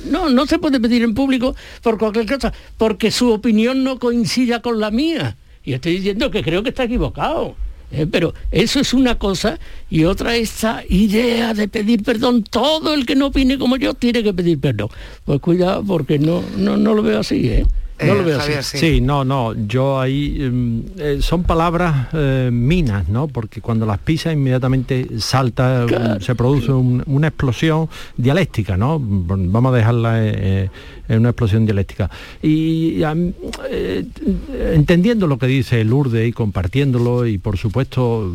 [0.09, 4.61] No, no se puede pedir en público por cualquier cosa, porque su opinión no coincida
[4.61, 5.37] con la mía.
[5.63, 7.55] Y estoy diciendo que creo que está equivocado.
[7.93, 8.07] ¿eh?
[8.09, 9.59] pero eso es una cosa
[9.89, 12.43] y otra esta idea de pedir perdón.
[12.43, 14.89] Todo el que no opine como yo tiene que pedir perdón.
[15.23, 17.47] Pues cuidado porque no, no, no lo veo así.
[17.47, 17.65] ¿eh?
[18.01, 18.77] No lo veo así.
[18.77, 19.01] Sí.
[19.01, 23.27] no, no, yo ahí em, eh, son palabras eh, minas, ¿no?
[23.27, 28.99] Porque cuando las pisa inmediatamente salta, em, se produce una explosión dialéctica, ¿no?
[28.99, 30.69] Vamos a dejarla eh,
[31.07, 32.09] en una explosión dialéctica.
[32.41, 33.01] Y
[34.73, 38.31] entendiendo lo que dice Lourdes y compartiéndolo y por supuesto,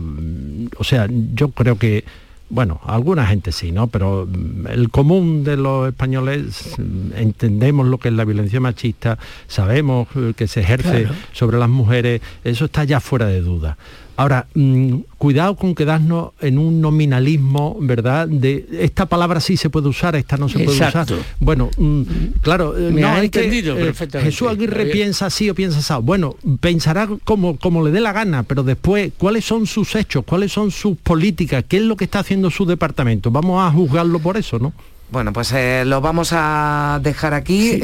[0.77, 2.05] o sea, yo creo que
[2.51, 3.89] bueno, alguna gente sí, ¿no?
[3.89, 9.19] Pero mm, el común de los españoles mm, entendemos lo que es la violencia machista,
[9.47, 13.77] sabemos eh, que se ejerce sobre las mujeres, eso está ya fuera de duda.
[14.19, 18.27] Ahora, mm, cuidado con quedarnos en un nominalismo, ¿verdad?
[18.27, 21.07] De esta palabra sí se puede usar, esta no se puede usar.
[21.39, 22.03] Bueno, mm,
[22.43, 26.03] claro, eh, Me no ha entendido eh, Jesús Aguirre piensa así o piensa así.
[26.03, 30.25] Bueno, pensará como, como le dé la gana, pero después, ¿cuáles son sus hechos?
[30.27, 31.63] ¿Cuáles son sus políticas?
[31.69, 33.31] ¿Qué es lo que está haciendo su departamento?
[33.31, 34.73] Vamos a juzgarlo por eso, ¿no?
[35.13, 37.79] Bueno, pues eh, lo vamos a dejar aquí.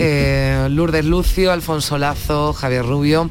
[0.68, 3.30] Lourdes Lucio, Alfonso Lazo, Javier Rubio.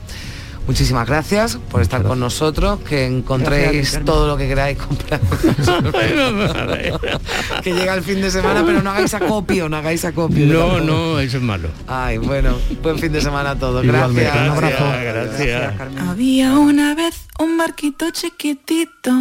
[0.68, 5.20] Muchísimas gracias por estar con nosotros, que encontréis todo lo que queráis comprar.
[7.64, 10.46] que llega el fin de semana, pero no hagáis acopio, no hagáis acopio.
[10.46, 11.70] No, no, eso es malo.
[11.88, 13.86] Ay, bueno, buen fin de semana a todos.
[13.86, 14.36] Gracias.
[14.36, 14.86] Un abrazo.
[15.04, 15.74] Gracias.
[16.08, 19.12] Había una vez un barquito chiquitito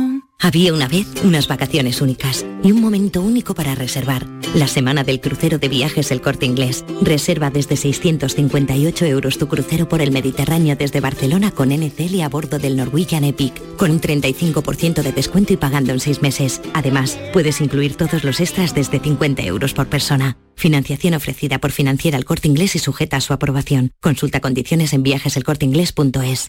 [0.42, 4.26] había una vez unas vacaciones únicas y un momento único para reservar.
[4.54, 6.84] La semana del crucero de viajes El Corte Inglés.
[7.00, 12.58] Reserva desde 658 euros tu crucero por el Mediterráneo desde Barcelona con NCL a bordo
[12.58, 16.60] del Norwegian Epic, con un 35% de descuento y pagando en seis meses.
[16.74, 20.36] Además, puedes incluir todos los extras desde 50 euros por persona.
[20.56, 23.92] Financiación ofrecida por Financiera El Corte Inglés y sujeta a su aprobación.
[24.00, 26.48] Consulta condiciones en viajeselcorteinglés.es.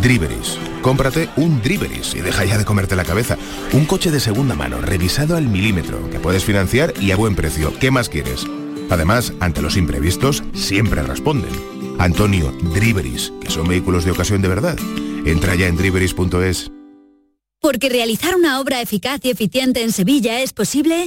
[0.00, 0.58] Driveris.
[0.80, 3.36] Cómprate un Driveris y deja ya de comerte la cabeza.
[3.72, 7.72] Un coche de segunda mano, revisado al milímetro, que puedes financiar y a buen precio.
[7.78, 8.46] ¿Qué más quieres?
[8.90, 11.52] Además, ante los imprevistos, siempre responden.
[11.98, 14.76] Antonio, Driveris, que son vehículos de ocasión de verdad.
[15.24, 16.70] Entra ya en driveris.es.
[17.60, 21.06] Porque realizar una obra eficaz y eficiente en Sevilla es posible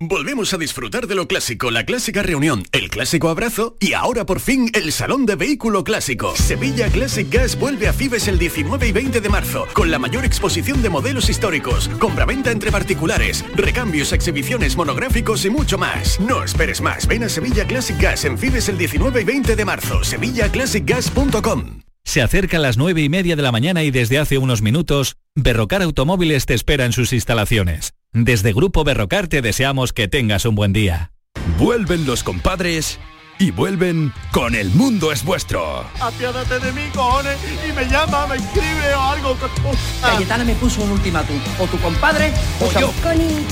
[0.00, 4.38] Volvemos a disfrutar de lo clásico, la clásica reunión, el clásico abrazo y ahora por
[4.38, 6.36] fin el Salón de Vehículo Clásico.
[6.36, 10.24] Sevilla Classic Gas vuelve a Fibes el 19 y 20 de marzo con la mayor
[10.24, 16.20] exposición de modelos históricos, compraventa entre particulares, recambios, exhibiciones, monográficos y mucho más.
[16.20, 19.64] No esperes más, ven a Sevilla Classic Gas en Fibes el 19 y 20 de
[19.64, 21.82] marzo, sevillaclassicgas.com.
[22.04, 25.82] Se acercan las nueve y media de la mañana y desde hace unos minutos, Berrocar
[25.82, 27.97] Automóviles te espera en sus instalaciones.
[28.14, 31.12] Desde Grupo Berrocar te deseamos que tengas un buen día.
[31.58, 32.98] Vuelven los compadres
[33.38, 35.84] y vuelven con El Mundo es Vuestro.
[36.00, 37.36] Apiádate de mí, cojones,
[37.68, 39.36] y me llama, me escribe o algo.
[40.00, 41.36] Cayetana me puso un ultimátum.
[41.58, 42.92] O tu compadre o yo.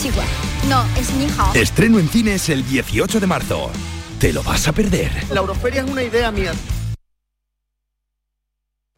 [0.01, 0.25] Chihuahua.
[0.71, 1.53] No, es mi hija.
[1.55, 3.71] Estreno en cines el 18 de marzo.
[4.19, 5.12] Te lo vas a perder.
[5.31, 6.53] La Euroferia es una idea mía.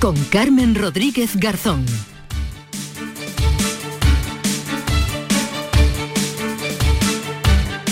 [0.00, 1.84] con Carmen Rodríguez Garzón.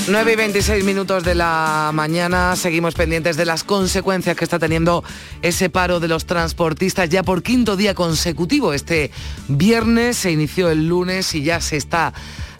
[0.08, 5.02] Nueve y 26 minutos de la mañana, seguimos pendientes de las consecuencias que está teniendo
[5.42, 8.72] ese paro de los transportistas ya por quinto día consecutivo.
[8.72, 9.10] Este
[9.48, 12.12] viernes se inició el lunes y ya se está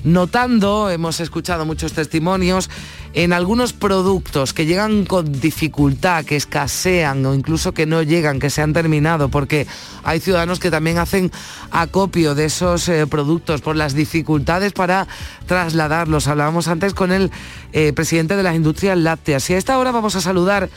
[0.04, 2.70] notando, hemos escuchado muchos testimonios,
[3.12, 8.50] en algunos productos que llegan con dificultad, que escasean o incluso que no llegan, que
[8.50, 9.66] se han terminado, porque
[10.04, 11.32] hay ciudadanos que también hacen
[11.70, 15.06] acopio de esos eh, productos por las dificultades para
[15.46, 16.28] trasladarlos.
[16.28, 17.30] Hablábamos antes con el
[17.72, 20.68] eh, presidente de las industrias lácteas y a esta hora vamos a saludar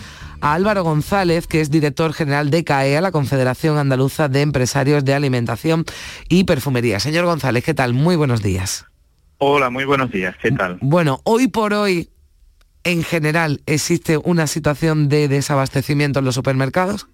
[0.42, 5.14] a Álvaro González, que es director general de CAEA, la Confederación Andaluza de Empresarios de
[5.14, 5.86] Alimentación
[6.30, 7.00] y Perfumería.
[7.00, 7.94] Señor González, ¿qué tal?
[7.94, 8.89] Muy buenos días.
[9.42, 10.36] Hola, muy buenos días.
[10.42, 10.80] ¿Qué tal?
[10.82, 12.10] Bueno, hoy por hoy,
[12.84, 17.08] en general, ¿existe una situación de desabastecimiento en los supermercados?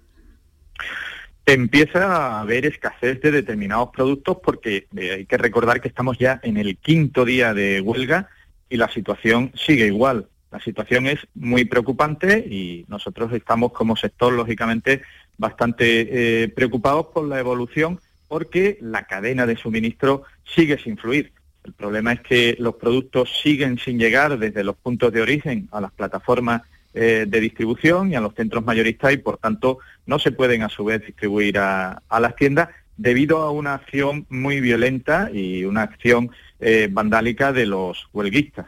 [1.45, 6.39] Empieza a haber escasez de determinados productos porque eh, hay que recordar que estamos ya
[6.41, 8.27] en el quinto día de huelga
[8.69, 10.27] y la situación sigue igual.
[10.51, 15.03] La situación es muy preocupante y nosotros estamos como sector, lógicamente,
[15.37, 21.34] bastante eh, preocupados por la evolución porque la cadena de suministro sigue sin fluir.
[21.65, 25.81] El problema es que los productos siguen sin llegar desde los puntos de origen a
[25.81, 26.61] las plataformas
[26.93, 30.69] eh, de distribución y a los centros mayoristas y por tanto no se pueden a
[30.69, 36.29] su vez distribuir a, las tiendas debido a una acción muy violenta y una acción
[36.59, 38.67] eh, vandálica de los huelguistas.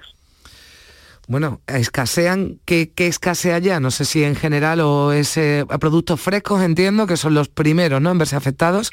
[1.28, 3.80] Bueno, escasean, ¿qué, escasea ya?
[3.80, 5.40] No sé si en general o es
[5.80, 8.12] productos frescos, entiendo, que son los primeros ¿no?
[8.12, 8.92] en verse afectados.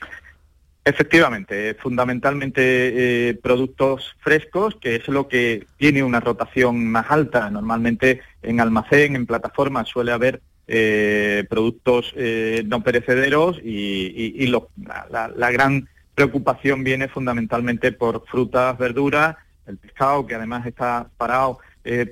[0.87, 7.49] Efectivamente, fundamentalmente eh, productos frescos, que es lo que tiene una rotación más alta.
[7.49, 15.89] Normalmente en almacén, en plataforma, suele haber eh, productos eh, no perecederos y, la, gran
[16.15, 21.61] preocupación viene fundamentalmente por frutas, verduras, el pescado, que además está parado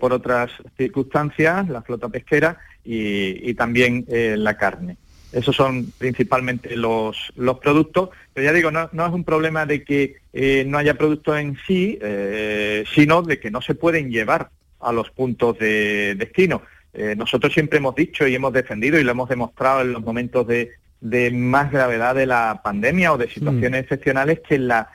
[0.00, 4.98] por otras circunstancias, la flota pesquera y también la carne.
[5.32, 10.16] Esos son principalmente los, los productos, pero ya digo, no, es un problema de que
[10.32, 14.92] eh, no haya productos en sí, eh, sino de que no se pueden llevar a
[14.92, 16.62] los puntos de destino.
[16.92, 20.46] Eh, nosotros siempre hemos dicho y hemos defendido y lo hemos demostrado en los momentos
[20.46, 23.82] de, de más gravedad de la pandemia o de situaciones mm.
[23.82, 24.90] excepcionales que la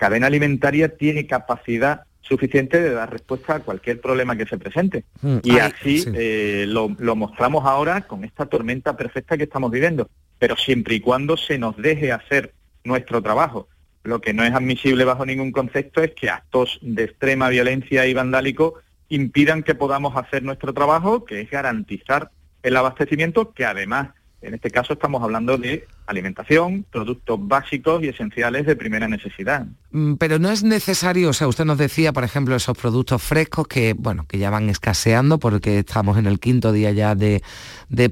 [0.00, 5.04] cadena alimentaria tiene capacidad suficiente de dar respuesta a cualquier problema que se presente.
[5.22, 10.56] Mm, y así eh, lo, mostramos ahora con esta tormenta perfecta que estamos viviendo, pero
[10.56, 12.54] siempre y cuando se nos deje hacer
[12.84, 13.68] nuestro trabajo.
[14.02, 18.14] Lo que no es admisible bajo ningún concepto es que actos de extrema violencia y
[18.14, 18.74] vandálico
[19.08, 22.30] impidan que podamos hacer nuestro trabajo, que es garantizar
[22.62, 24.10] el abastecimiento, que además
[24.42, 29.66] en este caso estamos hablando de alimentación, productos básicos y esenciales de primera necesidad.
[29.90, 33.68] Mm, pero no es necesario, o sea, usted nos decía, por ejemplo, esos productos frescos
[33.68, 37.42] que, bueno, que ya van escaseando porque estamos en el quinto día ya de,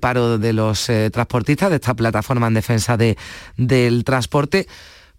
[0.01, 3.17] paro de los eh, transportistas, de esta plataforma en defensa de,
[3.57, 4.67] del transporte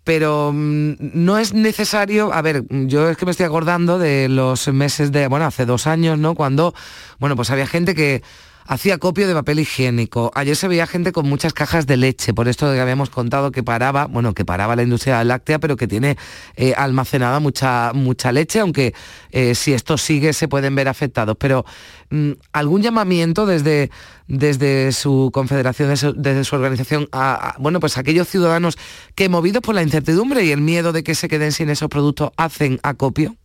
[0.04, 4.68] pero mm, no es necesario, a ver, yo es que me estoy acordando de los
[4.70, 6.34] meses de, bueno, hace dos años, ¿no?
[6.34, 6.74] Cuando,
[7.20, 8.24] bueno, pues había gente que
[8.70, 10.32] hacía copio de papel higiénico.
[10.36, 13.64] Ayer se veía gente con muchas cajas de leche, por esto que habíamos contado que
[13.64, 16.18] paraba, bueno, que paraba la industria láctea, pero que tiene
[16.56, 18.94] eh, almacenada mucha, mucha leche, aunque
[19.32, 21.36] eh, si esto sigue se pueden ver afectados.
[21.40, 21.66] Pero
[22.12, 23.90] mm, algún llamamiento desde,
[24.28, 28.78] desde su confederación, desde su organización, a, bueno, pues aquellos ciudadanos
[29.16, 32.30] que movidos por la incertidumbre y el miedo de que se queden sin esos productos
[32.38, 33.39] hacen acopio.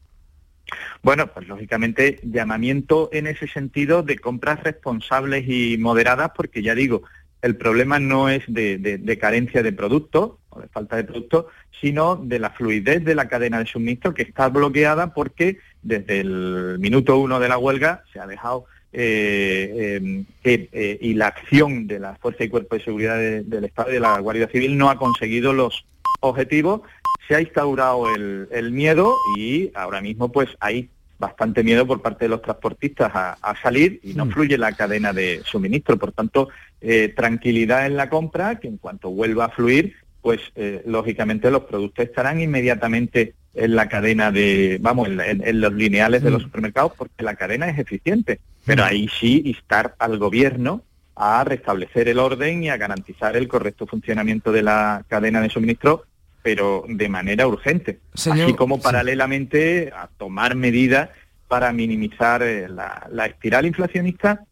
[1.03, 7.03] Bueno, pues lógicamente llamamiento en ese sentido de compras responsables y moderadas, porque ya digo,
[7.45, 11.49] el problema no es de, carencia de producto o de falta de producto,
[11.79, 16.79] sino de la fluidez de la cadena de suministro que está bloqueada porque desde el
[16.79, 21.99] minuto uno de la huelga se ha dejado eh, em, eh, y la acción de
[21.99, 24.97] la Fuerza y Cuerpo de Seguridad del Estado y de la Guardia Civil no ha
[24.97, 25.85] conseguido los
[26.21, 26.81] objetivos
[27.27, 32.29] se ha instaurado el, miedo y ahora mismo pues hay bastante miedo por parte de
[32.29, 34.31] los transportistas a, salir y no mm.
[34.31, 35.97] fluye la cadena de suministro.
[35.97, 36.49] Por tanto,
[36.81, 41.65] eh, tranquilidad en la compra, que en cuanto vuelva a fluir, pues eh, lógicamente los
[41.65, 46.45] productos estarán inmediatamente en la cadena de, vamos, en, los lineales de los mm.
[46.45, 48.41] supermercados, porque la cadena es eficiente.
[48.67, 48.87] Pero mm.
[48.87, 50.83] ahí sí instar al gobierno
[51.17, 56.05] a restablecer el orden y a garantizar el correcto funcionamiento de la cadena de suministro
[56.45, 61.09] pero de manera urgente, así como paralelamente a tomar medidas
[61.49, 64.45] para minimizar eh, la, espiral inflacionista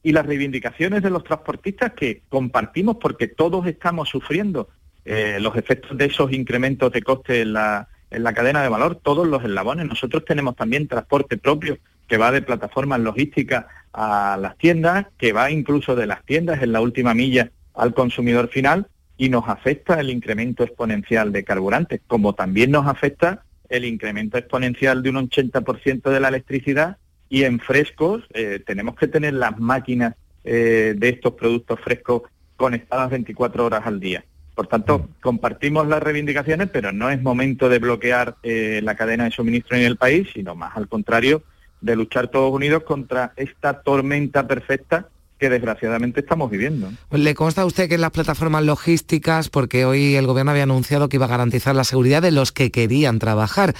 [0.00, 4.68] y las reivindicaciones de los transportistas que compartimos porque todos estamos sufriendo
[5.04, 9.00] eh, los efectos de esos incrementos de coste en la, en la cadena de valor,
[9.02, 9.86] todos los eslabones.
[9.86, 15.50] Nosotros tenemos también transporte propio que va de plataformas logísticas a las tiendas, que va
[15.50, 18.86] incluso de las tiendas en la última milla al consumidor final
[19.20, 25.02] y nos afecta el incremento exponencial de carburantes, como también nos afecta el incremento exponencial
[25.02, 26.96] de un 80% de la electricidad
[27.28, 32.22] y en frescos eh, tenemos que tener las máquinas eh, de estos productos frescos
[32.56, 34.24] conectadas 24 horas al día.
[34.54, 35.08] Por tanto, mm.
[35.20, 39.82] compartimos las reivindicaciones, pero no es momento de bloquear eh, la cadena de suministro en
[39.82, 41.42] el país, sino más al contrario,
[41.82, 46.92] de luchar todos unidos contra esta tormenta perfecta que desgraciadamente estamos viviendo.
[47.10, 51.08] ¿Le consta a usted que en las plataformas logísticas, porque hoy el gobierno había anunciado
[51.08, 53.74] que iba a garantizar la seguridad de los que querían trabajar,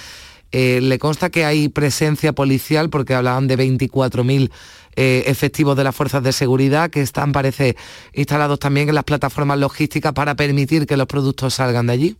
[0.52, 4.50] eh, ¿le consta que hay presencia policial, porque hablaban de 24.000
[4.96, 7.76] eh, efectivos de las fuerzas de seguridad que están, parece,
[8.14, 12.16] instalados también en las plataformas logísticas para permitir que los productos salgan de allí?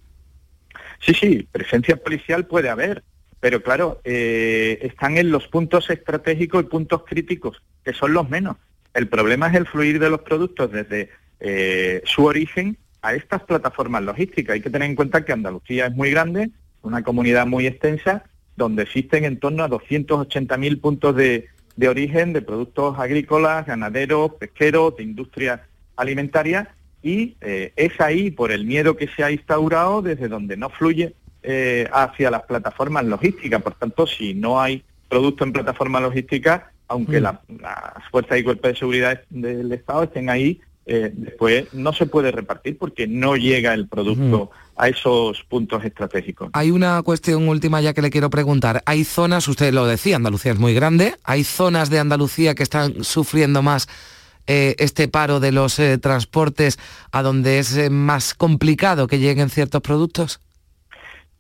[1.01, 3.03] Sí, sí, presencia policial puede haber,
[3.41, 8.57] pero claro, eh, están en los puntos estratégicos y puntos críticos, que son los menos.
[8.95, 14.03] El problema es el fluir de los productos desde eh, su origen a estas plataformas
[14.03, 14.55] logísticas.
[14.55, 16.51] Hay que tener en cuenta que Andalucía es muy grande,
[16.83, 18.25] una comunidad muy extensa,
[18.57, 21.49] donde existen en torno a 280.000 puntos de,
[21.89, 28.67] origen de productos agrícolas, ganaderos, pesqueros, de industria alimentaria, y eh, es ahí, por el
[28.67, 33.63] miedo que se ha instaurado, desde donde no fluye eh, hacia las plataformas logísticas.
[33.63, 37.25] Por tanto, si no hay producto en plataforma logística, aunque mm.
[37.25, 37.39] las
[38.11, 42.77] fuerzas y cuerpos de seguridad del Estado estén ahí, eh, después no se puede repartir
[42.77, 46.51] porque no llega el producto a esos puntos estratégicos.
[46.53, 48.83] Hay una cuestión última ya que le quiero preguntar.
[48.87, 53.05] Hay zonas, usted lo decía, Andalucía es muy grande, hay zonas de Andalucía que están
[53.05, 53.89] sufriendo más
[54.49, 56.77] eh, este paro de los eh, transportes
[57.13, 60.41] a donde es más complicado que lleguen ciertos productos.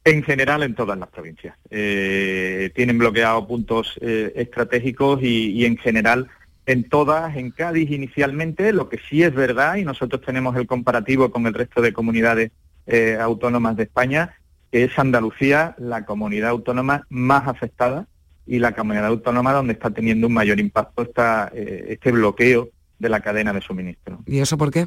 [0.05, 1.57] En general, en todas las provincias.
[1.71, 6.29] Eh, tienen bloqueados puntos eh, estratégicos y, en general
[6.67, 11.31] en todas, en Cádiz inicialmente, lo que sí es verdad, y nosotros tenemos el comparativo
[11.31, 12.53] con el resto de comunidades
[12.87, 14.37] eh, autónomas de España,
[14.71, 18.07] que es Andalucía la comunidad autónoma más afectada
[18.47, 23.21] y la comunidad autónoma donde está teniendo un mayor impacto esta, este bloqueo de la
[23.21, 24.23] cadena de suministro.
[24.27, 24.87] ¿Y eso por qué?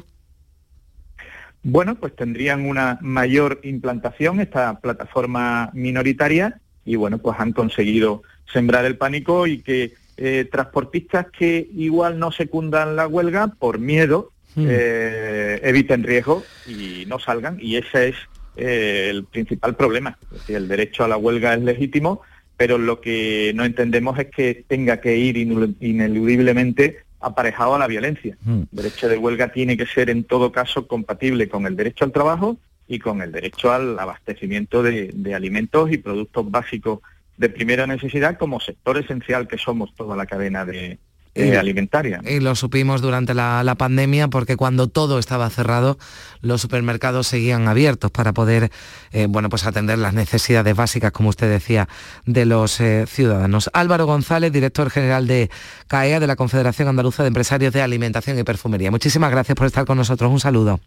[1.64, 8.22] Bueno, pues tendrían una mayor implantación esta plataforma minoritaria y bueno, pues han conseguido
[8.52, 14.30] sembrar el pánico y que eh, transportistas que igual no secundan la huelga por miedo
[14.54, 14.66] hmm.
[14.68, 18.16] eh, eviten riesgo y no salgan y ese es
[18.56, 20.18] eh, el principal problema.
[20.46, 22.20] el derecho a la huelga es legítimo,
[22.58, 28.36] pero lo que no entendemos es que tenga que ir ineludiblemente aparejado a la violencia.
[28.42, 28.62] Mm.
[28.62, 32.12] El derecho de huelga tiene que ser en todo caso compatible con el derecho al
[32.12, 37.00] trabajo y con el derecho al abastecimiento de, alimentos y productos básicos
[37.36, 40.98] de primera necesidad como sector esencial que somos toda la cadena de,
[41.34, 42.20] eh, alimentaria.
[42.24, 45.98] Y lo supimos durante la, pandemia porque cuando todo estaba cerrado,
[46.40, 48.70] los supermercados seguían abiertos para poder
[49.10, 51.88] eh, bueno, pues atender las necesidades básicas, como usted decía,
[52.24, 53.68] de los eh, ciudadanos.
[53.72, 55.50] Álvaro González, director general de
[55.88, 58.90] CAEA, de la Confederación Andaluza de Empresarios de Alimentación y Perfumería.
[58.90, 60.30] Muchísimas gracias por estar con nosotros.
[60.30, 60.80] Un saludo.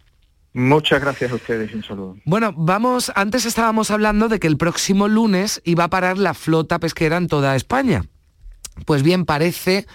[0.54, 2.16] Muchas gracias a ustedes, un saludo.
[2.24, 6.78] Bueno, vamos, antes estábamos hablando de que el próximo lunes iba a parar la flota
[6.78, 8.04] pesquera en toda España.
[8.86, 9.86] Pues bien, parece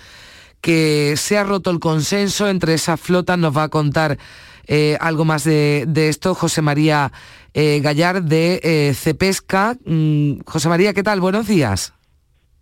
[0.64, 3.36] que se ha roto el consenso entre esa flota.
[3.36, 4.18] Nos va a contar
[4.66, 7.12] eh, algo más de, esto José María
[7.54, 9.78] eh, Gallar de eh, Cepesca.
[9.86, 11.20] Mm, José María, ¿qué tal?
[11.20, 11.94] Buenos días.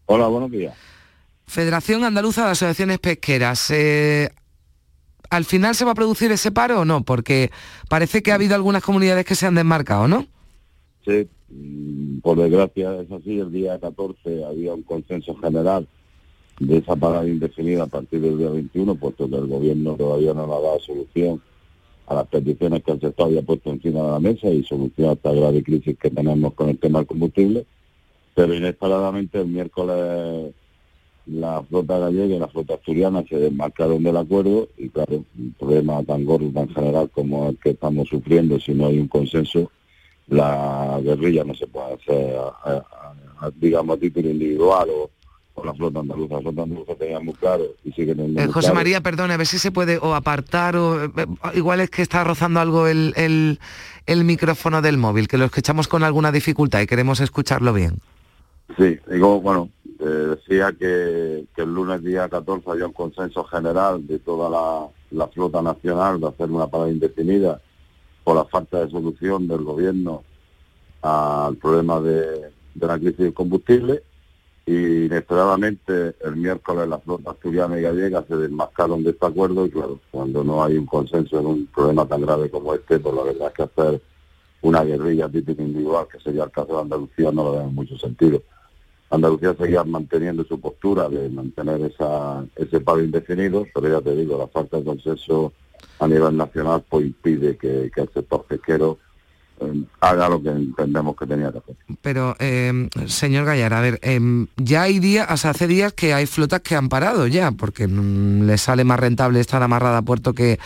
[0.08, 0.74] Hola, buenos días.
[1.46, 3.72] Federación Andaluza de Asociaciones Pesqueras.
[5.30, 7.04] ¿Al final se va a producir ese paro o no?
[7.04, 7.52] Porque
[7.88, 10.26] parece que ha habido algunas comunidades que se han desmarcado, ¿no?
[11.06, 13.38] Sí, mm, por desgracia es así.
[13.38, 15.88] El día 14 había un consenso general
[16.62, 20.44] de esa parada indefinida a partir del día 21, puesto que el gobierno todavía no
[20.44, 21.42] ha dado solución
[22.06, 25.14] a las peticiones que el sector había puesto encima de la mesa y solución a
[25.14, 27.66] esta grave crisis que tenemos con el tema del combustible.
[28.36, 30.54] Pero inesperadamente el miércoles
[31.26, 36.04] la flota gallega y la flota asturiana se desmarcaron del acuerdo y claro, un problema
[36.04, 39.72] tan gordo, tan general como el que estamos sufriendo, si no hay un consenso,
[40.28, 42.40] la guerrilla no se puede hacer,
[43.56, 45.10] digamos, a título individual o
[45.64, 46.36] la flota andaluza.
[46.36, 49.48] La flota andaluza tenía muy claro y sigue teniendo eh, José María, perdona, a ver
[49.48, 51.06] si se puede o apartar o...
[51.06, 51.10] Eh,
[51.54, 53.14] igual es que está rozando algo el,
[54.06, 58.00] el, micrófono del móvil, que lo escuchamos con alguna dificultad y queremos escucharlo bien.
[58.78, 64.08] Sí, digo, bueno, eh, decía que, que, el lunes día 14 había un consenso general
[64.08, 67.62] de toda la, la flota nacional de hacer una parada indefinida
[68.24, 70.24] por la falta de solución del gobierno
[71.02, 74.04] al problema de, de la crisis de combustible
[74.66, 79.72] y inesperadamente el miércoles la flota asturiana y gallega se desmascaron de este acuerdo y
[79.72, 83.24] claro, cuando no hay un consenso en un problema tan grave como este, pues la
[83.24, 84.02] verdad es que hacer
[84.62, 88.44] una guerrilla típica individual, que sería el caso de Andalucía, no lo veo mucho sentido.
[89.10, 94.38] Andalucía seguía manteniendo su postura de mantener esa, ese paro indefinido, pero ya te digo,
[94.38, 95.52] la falta de consenso
[96.00, 99.00] a nivel nacional pues impide que, que el sector pesquero
[100.00, 101.76] haga lo que entendemos que tenía que hacer.
[102.02, 106.62] Pero, eh, señor Gallar, a ver, em, ya hay días, hace días que hay flotas
[106.62, 110.60] que han parado ya, porque mm, les sale más rentable estar amarrada a puerto que,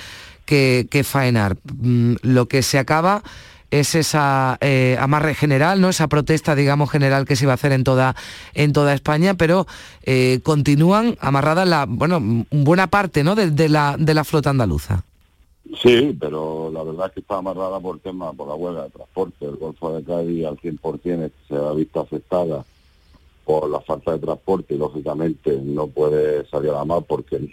[0.46, 1.58] que, faenar.
[1.82, 3.24] Mm, lo que se acaba
[3.72, 5.90] es esa eh, amarre general, ¿no?
[5.90, 8.16] Esa protesta, digamos, general que se iba a hacer en toda,
[8.54, 9.68] en toda España, pero
[10.44, 12.22] continúan amarradas la, bueno,
[12.52, 13.36] buena parte, ¿no?
[13.36, 15.04] de, la, de la flota andaluza.
[15.74, 19.46] Sí, pero la verdad es que está amarrada por tema, por la huelga de transporte.
[19.46, 22.64] El Golfo de Cádiz al 100% se ha visto afectada
[23.44, 27.50] por la falta de transporte y lógicamente no puede salir a la mar porque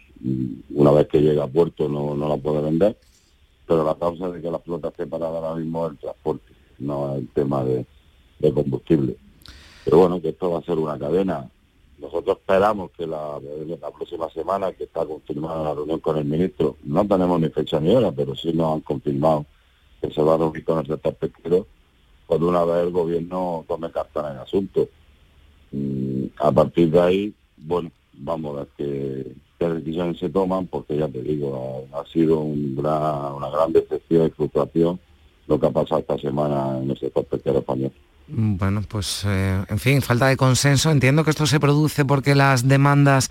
[0.75, 2.97] una vez que llega a puerto no, no la puede vender.
[3.67, 7.15] Pero la causa de que la flota esté parada ahora mismo es el transporte, no
[7.15, 7.87] el tema de,
[8.39, 9.17] de combustible.
[9.85, 11.49] Pero bueno, que esto va a ser una cadena
[12.03, 13.39] nosotros esperamos que la,
[13.97, 17.95] próxima semana, que está confirmada la reunión con el ministro, no tenemos ni fecha ni
[17.95, 19.47] hora, pero sí nos han confirmado
[20.01, 21.67] que se va a reunir con el sector pesquero
[22.27, 24.89] cuando una vez el gobierno tome carta en el asunto.
[25.71, 31.07] Mm, a partir de ahí, bueno, vamos a ver qué, decisiones se toman, porque ya
[31.07, 34.99] te digo, ha, sido una gran decepción y frustración
[35.47, 37.93] lo que ha pasado esta semana en el sector pesquero español.
[38.35, 40.91] Mm, bueno, pues eh, en fin, falta de consenso.
[40.91, 43.31] Entiendo que esto se produce porque las demandas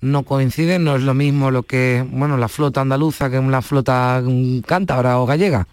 [0.00, 4.22] no coinciden, no es lo mismo lo que, bueno, la flota andaluza que la flota
[4.24, 5.66] mm, cántabra o gallega.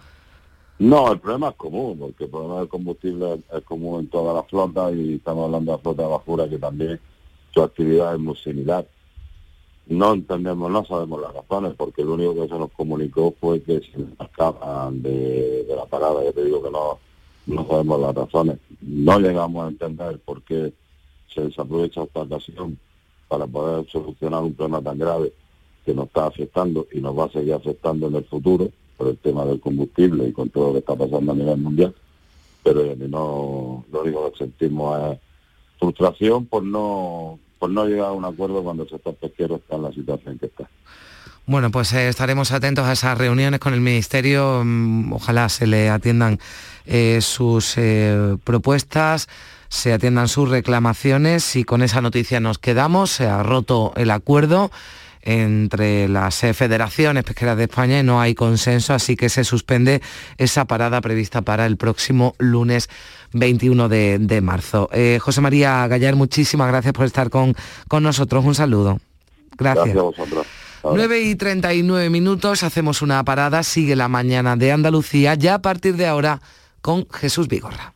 [0.80, 4.44] No, el problema es común, porque el problema del combustible es común en toda la
[4.44, 7.00] flota y estamos hablando de la flota de basura que también
[7.52, 8.86] su actividad es muy similar.
[9.88, 13.80] No entendemos, no sabemos las razones, porque lo único que se nos comunicó fue que
[13.80, 16.24] se acaban de, de la parada.
[16.24, 17.00] Yo te digo que no,
[17.48, 18.58] no sabemos las razones.
[18.82, 20.74] No llegamos a entender por qué
[21.34, 22.78] se desaprovecha esta ocasión
[23.28, 25.34] para poder solucionar un problema tan grave
[25.86, 29.18] que nos está afectando y nos va a seguir afectando en el futuro por el
[29.18, 31.96] tema del combustible y con todo lo que está pasando a nivel mundial.
[32.64, 35.20] Pero no, lo único que sentimos es
[35.80, 39.84] frustración por no por no llegar a un acuerdo cuando el sector pesquero está en
[39.84, 40.70] la situación que está.
[41.50, 44.64] Bueno, pues eh, estaremos atentos a esas reuniones con el Ministerio.
[44.66, 46.40] Mm, ojalá se le atiendan
[46.86, 49.30] eh, sus eh, propuestas,
[49.70, 53.12] se atiendan sus reclamaciones y con esa noticia nos quedamos.
[53.12, 54.72] Se ha roto el acuerdo
[55.22, 60.02] entre las federaciones pesqueras de España y no hay consenso, así que se suspende
[60.38, 62.90] esa parada prevista para el próximo lunes
[63.32, 64.90] 21 de, marzo.
[65.22, 67.56] José María Gallar, muchísimas gracias por estar con,
[67.88, 68.44] con nosotros.
[68.44, 69.00] Un saludo.
[69.58, 69.86] Gracias.
[69.86, 70.48] Gracias a vosotros.
[70.94, 75.96] 9 y 39 minutos, hacemos una parada, sigue la mañana de Andalucía, ya a partir
[75.96, 76.42] de ahora
[76.82, 77.94] con Jesús Vigorra.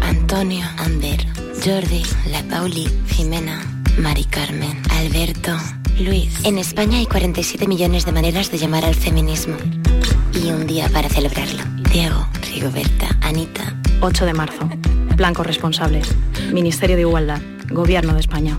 [0.00, 1.26] Antonio, Ander,
[1.64, 3.60] Jordi, La Pauli, Jimena,
[3.98, 5.56] Mari Carmen, Alberto,
[5.98, 6.44] Luis.
[6.44, 9.56] En España hay 47 millones de maneras de llamar al feminismo.
[10.32, 11.62] Y un día para celebrarlo.
[11.92, 13.76] Diego, Rigoberta, Anita.
[14.00, 14.68] 8 de marzo.
[15.16, 16.08] Blancos responsables.
[16.52, 17.40] Ministerio de Igualdad.
[17.70, 18.58] Gobierno de España.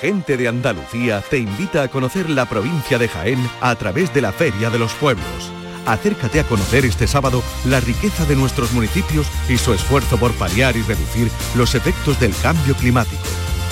[0.00, 4.32] Gente de Andalucía te invita a conocer la provincia de Jaén a través de la
[4.32, 5.52] Feria de los Pueblos.
[5.84, 10.74] Acércate a conocer este sábado la riqueza de nuestros municipios y su esfuerzo por paliar
[10.74, 13.22] y reducir los efectos del cambio climático.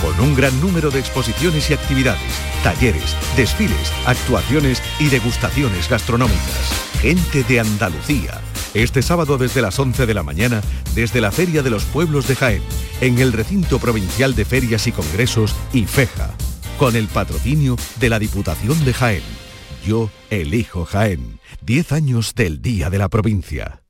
[0.02, 2.20] Con un gran número de exposiciones y actividades,
[2.62, 6.90] talleres, desfiles, actuaciones y degustaciones gastronómicas.
[7.00, 8.42] Gente de Andalucía.
[8.74, 10.60] Este sábado desde las 11 de la mañana,
[10.94, 12.62] desde la Feria de los Pueblos de Jaén,
[13.00, 16.34] en el Recinto Provincial de Ferias y Congresos IFEJA,
[16.78, 19.22] con el patrocinio de la Diputación de Jaén.
[19.86, 21.40] Yo elijo Jaén.
[21.62, 23.82] 10 años del Día de la Provincia.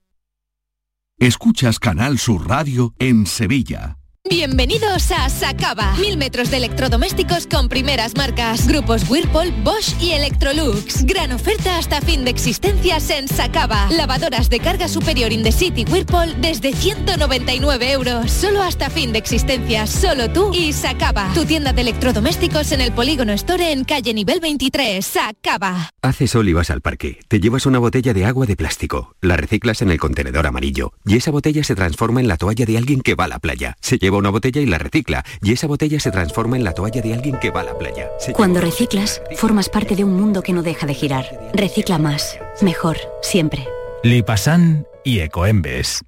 [1.19, 3.99] Escuchas Canal Sur Radio en Sevilla.
[4.25, 5.95] Bienvenidos a Sacaba.
[5.97, 8.67] Mil metros de electrodomésticos con primeras marcas.
[8.67, 11.05] Grupos Whirlpool, Bosch y Electrolux.
[11.07, 13.89] Gran oferta hasta fin de existencias en Sacaba.
[13.91, 18.31] Lavadoras de carga superior in the city Whirlpool desde 199 euros.
[18.31, 19.89] Solo hasta fin de existencias.
[19.89, 21.31] Solo tú y Sacaba.
[21.33, 25.07] Tu tienda de electrodomésticos en el Polígono Store en calle nivel 23.
[25.07, 25.91] Sacaba.
[26.03, 27.19] Haces sol y vas al parque.
[27.29, 29.15] Te llevas una botella de agua de plástico.
[29.23, 30.93] La reciclas en el contenedor amarillo.
[31.07, 33.75] Y esa botella se transforma en la toalla de alguien que va a la playa.
[33.81, 37.01] Se lleva una botella y la recicla, y esa botella se transforma en la toalla
[37.01, 38.11] de alguien que va a la playa.
[38.19, 41.27] Se Cuando reciclas, formas parte de un mundo que no deja de girar.
[41.55, 43.67] Recicla más, mejor, siempre.
[44.03, 46.08] Lipasan y Ecoembes.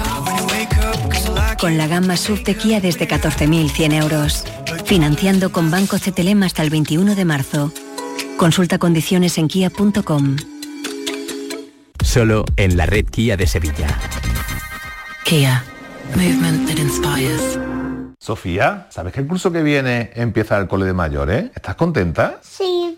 [1.61, 4.43] Con la gama SUV de Kia desde 14.100 euros.
[4.85, 7.71] Financiando con Banco CTLM hasta el 21 de marzo.
[8.35, 10.37] Consulta condiciones en kia.com.
[12.03, 13.95] Solo en la red Kia de Sevilla.
[15.23, 15.63] Kia.
[16.15, 17.59] Movement that inspires.
[18.17, 21.51] Sofía, ¿sabes que el curso que viene empieza el cole de mayores?
[21.55, 22.39] ¿Estás contenta?
[22.41, 22.97] Sí,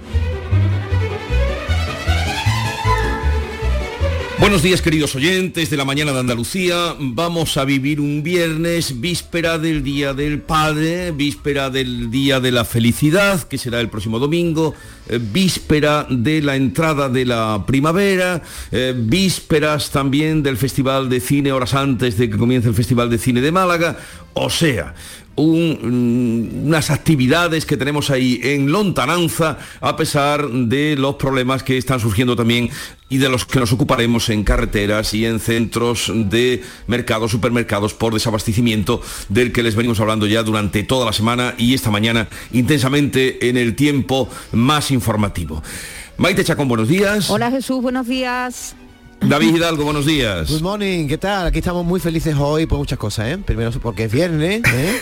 [4.41, 6.95] Buenos días queridos oyentes de la mañana de Andalucía.
[6.97, 12.65] Vamos a vivir un viernes, víspera del Día del Padre, víspera del Día de la
[12.65, 14.73] Felicidad, que será el próximo domingo,
[15.07, 21.51] eh, víspera de la entrada de la primavera, eh, vísperas también del Festival de Cine
[21.51, 23.99] horas antes de que comience el Festival de Cine de Málaga.
[24.33, 24.95] O sea,
[25.41, 31.99] un, unas actividades que tenemos ahí en lontananza a pesar de los problemas que están
[31.99, 32.69] surgiendo también
[33.09, 38.13] y de los que nos ocuparemos en carreteras y en centros de mercados, supermercados por
[38.13, 43.49] desabastecimiento del que les venimos hablando ya durante toda la semana y esta mañana intensamente
[43.49, 45.61] en el tiempo más informativo.
[46.17, 47.29] Maite Chacón, buenos días.
[47.29, 48.75] Hola Jesús, buenos días.
[49.21, 50.49] David Hidalgo, buenos días.
[50.49, 51.45] Good morning, ¿qué tal?
[51.47, 53.37] Aquí estamos muy felices hoy por muchas cosas, ¿eh?
[53.37, 54.99] Primero porque es viernes, ¿eh?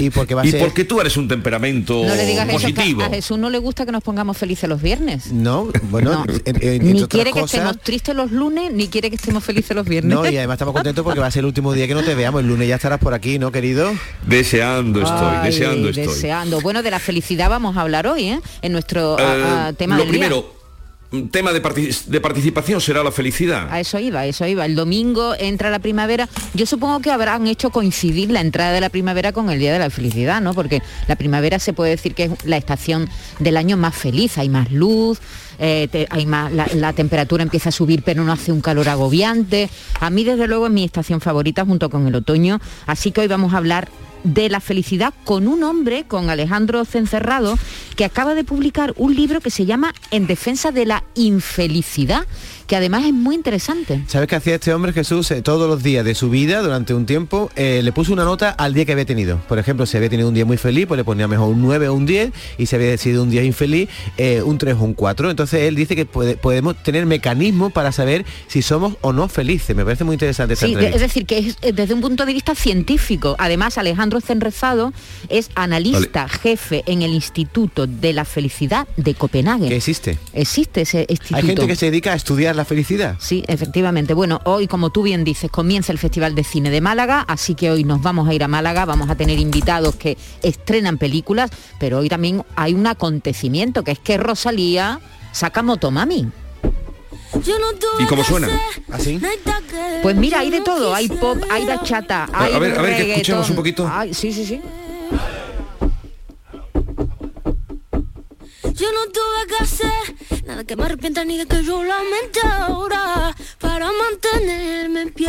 [0.00, 0.60] y porque va a y ser...
[0.60, 2.98] porque tú eres un temperamento No le digas eso, positivo.
[2.98, 5.32] que a Jesús no le gusta que nos pongamos felices los viernes.
[5.32, 8.88] No, bueno, en- en- entre Ni otras quiere que cosas- estemos tristes los lunes, ni
[8.88, 10.12] quiere que estemos felices los viernes.
[10.14, 12.14] No, y además estamos contentos porque va a ser el último día que no te
[12.16, 12.40] veamos.
[12.42, 13.92] El lunes ya estarás por aquí, ¿no, querido?
[14.26, 16.06] Deseando estoy, Ay, deseando estoy.
[16.08, 16.60] deseando.
[16.60, 18.40] Bueno, de la felicidad vamos a hablar hoy, ¿eh?
[18.62, 20.52] En nuestro a- Eh, a, tema lo del primero,
[21.30, 23.68] tema de, partic- de participación será la felicidad.
[23.70, 24.64] A eso iba, a eso iba.
[24.66, 26.28] El domingo entra la primavera.
[26.54, 29.78] Yo supongo que habrán hecho coincidir la entrada de la primavera con el Día de
[29.78, 30.54] la Felicidad, ¿no?
[30.54, 33.08] Porque la primavera se puede decir que es la estación
[33.38, 34.38] del año más feliz.
[34.38, 35.18] Hay más luz,
[35.58, 39.68] eh, hay más, la, la temperatura empieza a subir, pero no hace un calor agobiante.
[40.00, 42.60] A mí, desde luego, es mi estación favorita junto con el otoño.
[42.86, 43.88] Así que hoy vamos a hablar
[44.24, 47.56] de la felicidad con un hombre, con Alejandro Cencerrado,
[47.94, 52.26] que acaba de publicar un libro que se llama En defensa de la infelicidad,
[52.66, 54.02] que además es muy interesante.
[54.06, 55.30] ¿Sabes qué hacía este hombre Jesús?
[55.30, 58.50] Eh, todos los días de su vida, durante un tiempo, eh, le puso una nota
[58.50, 59.38] al día que había tenido.
[59.48, 61.88] Por ejemplo, si había tenido un día muy feliz, pues le ponía mejor un 9
[61.88, 64.94] o un 10, y si había sido un día infeliz, eh, un 3 o un
[64.94, 65.30] 4.
[65.30, 69.74] Entonces él dice que puede- podemos tener mecanismos para saber si somos o no felices.
[69.76, 70.96] Me parece muy interesante esta Sí, entrevista.
[70.96, 73.36] es decir, que es desde un punto de vista científico.
[73.38, 74.92] Además, Alejandro Cenrezado
[75.28, 79.68] es analista jefe en el Instituto de la Felicidad de Copenhague.
[79.68, 80.18] ¿Qué existe?
[80.32, 81.36] Existe ese instituto.
[81.36, 83.16] Hay gente que se dedica a estudiar la felicidad.
[83.18, 84.14] Sí, efectivamente.
[84.14, 87.70] Bueno, hoy, como tú bien dices, comienza el Festival de Cine de Málaga, así que
[87.70, 91.98] hoy nos vamos a ir a Málaga, vamos a tener invitados que estrenan películas, pero
[91.98, 95.00] hoy también hay un acontecimiento, que es que Rosalía
[95.32, 96.28] saca Motomami.
[97.98, 98.48] ¿Y cómo suena?
[98.92, 99.20] ¿Así?
[100.02, 102.90] Pues mira, hay de todo, hay pop, hay bachata, A- hay a ver, a ver,
[102.92, 103.10] que reggaetón.
[103.12, 103.90] escuchemos un poquito.
[103.92, 104.60] Ay, sí, sí, sí.
[108.74, 113.34] Yo no tuve que hacer nada que me arrepienta ni de que yo lamente ahora
[113.60, 115.28] para mantenerme en pie.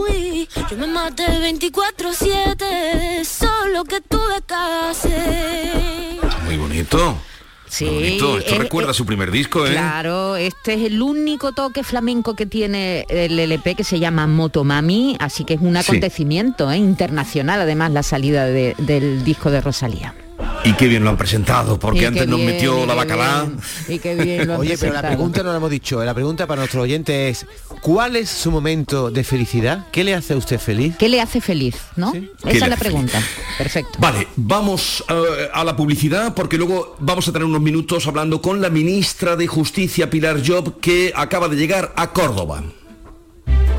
[0.00, 6.20] Uy, Yo me maté 24-7, solo que tuve que hacer.
[6.44, 7.16] Muy bonito.
[7.68, 8.38] Sí, Muy bonito.
[8.38, 9.70] Esto es- recuerda es- su primer disco, ¿eh?
[9.72, 15.16] Claro, este es el único toque flamenco que tiene el LP que se llama Motomami,
[15.18, 15.78] así que es un Sí.
[15.80, 16.76] acontecimiento ¿eh?
[16.76, 20.14] internacional, además la salida de- del disco de Rosalía.
[20.64, 23.44] Y qué bien lo han presentado, porque antes nos bien, metió la bacalá.
[23.44, 26.02] bien, Y qué bien lo han Oye, pero la pregunta no la hemos dicho.
[26.02, 27.46] La pregunta para nuestro oyente es,
[27.82, 29.86] ¿cuál es su momento de felicidad?
[29.92, 30.96] ¿Qué le hace a usted feliz?
[30.96, 31.76] ¿Qué le hace feliz?
[31.96, 32.12] ¿no?
[32.12, 33.22] ¿Qué Esa es la pregunta.
[33.58, 33.98] Perfecto.
[33.98, 38.62] Vale, vamos eh, a la publicidad porque luego vamos a tener unos minutos hablando con
[38.62, 42.62] la ministra de Justicia, Pilar Job, que acaba de llegar a Córdoba.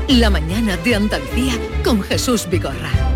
[0.08, 3.15] La mañana de Andalucía con Jesús Vigorra.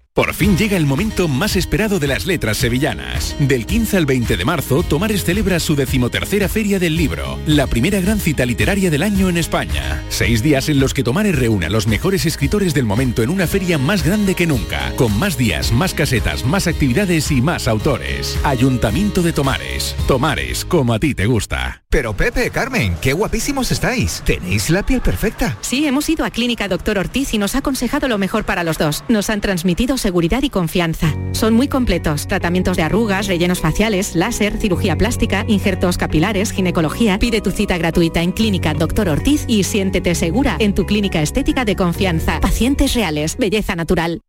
[0.13, 3.33] Por fin llega el momento más esperado de las letras sevillanas.
[3.39, 8.01] Del 15 al 20 de marzo, Tomares celebra su decimotercera Feria del Libro, la primera
[8.01, 10.03] gran cita literaria del año en España.
[10.09, 13.47] Seis días en los que Tomares reúne a los mejores escritores del momento en una
[13.47, 18.37] feria más grande que nunca, con más días, más casetas, más actividades y más autores.
[18.43, 19.95] Ayuntamiento de Tomares.
[20.09, 21.83] Tomares, como a ti te gusta.
[21.89, 24.23] Pero Pepe, Carmen, qué guapísimos estáis.
[24.25, 25.57] Tenéis la piel perfecta.
[25.61, 28.77] Sí, hemos ido a Clínica Doctor Ortiz y nos ha aconsejado lo mejor para los
[28.77, 29.03] dos.
[29.09, 31.15] Nos han transmitido seguridad y confianza.
[31.31, 32.27] Son muy completos.
[32.27, 37.19] Tratamientos de arrugas, rellenos faciales, láser, cirugía plástica, injertos capilares, ginecología.
[37.19, 41.63] Pide tu cita gratuita en Clínica Doctor Ortiz y siéntete segura en tu clínica estética
[41.63, 42.39] de confianza.
[42.41, 44.21] Pacientes reales, belleza natural.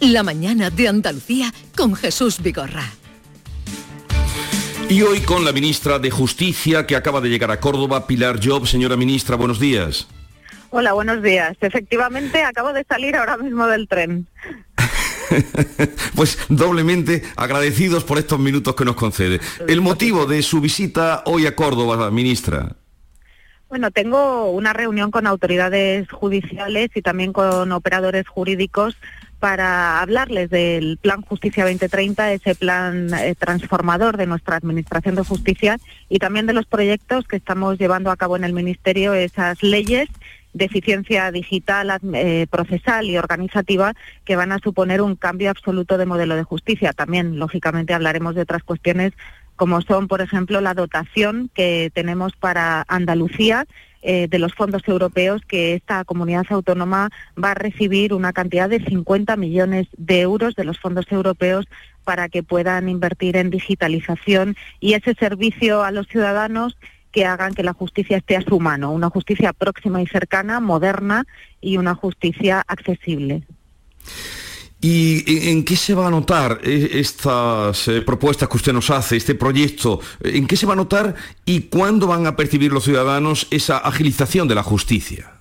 [0.00, 2.92] La mañana de Andalucía con Jesús Vigorra.
[4.88, 8.66] Y hoy con la ministra de Justicia que acaba de llegar a Córdoba, Pilar Job.
[8.66, 10.06] Señora ministra, buenos días.
[10.70, 11.56] Hola, buenos días.
[11.60, 14.26] Efectivamente, acabo de salir ahora mismo del tren.
[16.14, 19.40] pues doblemente agradecidos por estos minutos que nos concede.
[19.66, 22.76] El motivo de su visita hoy a Córdoba, ministra.
[23.68, 28.96] Bueno, tengo una reunión con autoridades judiciales y también con operadores jurídicos
[29.38, 35.78] para hablarles del Plan Justicia 2030, ese plan eh, transformador de nuestra Administración de Justicia
[36.08, 40.08] y también de los proyectos que estamos llevando a cabo en el Ministerio, esas leyes
[40.58, 43.94] de eficiencia digital, eh, procesal y organizativa
[44.24, 46.92] que van a suponer un cambio absoluto de modelo de justicia.
[46.92, 49.12] También, lógicamente, hablaremos de otras cuestiones
[49.56, 53.66] como son, por ejemplo, la dotación que tenemos para Andalucía
[54.02, 57.10] eh, de los fondos europeos que esta comunidad autónoma
[57.42, 61.66] va a recibir una cantidad de 50 millones de euros de los fondos europeos
[62.04, 66.76] para que puedan invertir en digitalización y ese servicio a los ciudadanos
[67.18, 71.26] que hagan que la justicia esté a su mano, una justicia próxima y cercana, moderna
[71.60, 73.42] y una justicia accesible.
[74.80, 79.16] ¿Y en qué se va a notar eh, estas eh, propuestas que usted nos hace,
[79.16, 80.00] este proyecto?
[80.22, 84.46] ¿En qué se va a notar y cuándo van a percibir los ciudadanos esa agilización
[84.46, 85.38] de la justicia?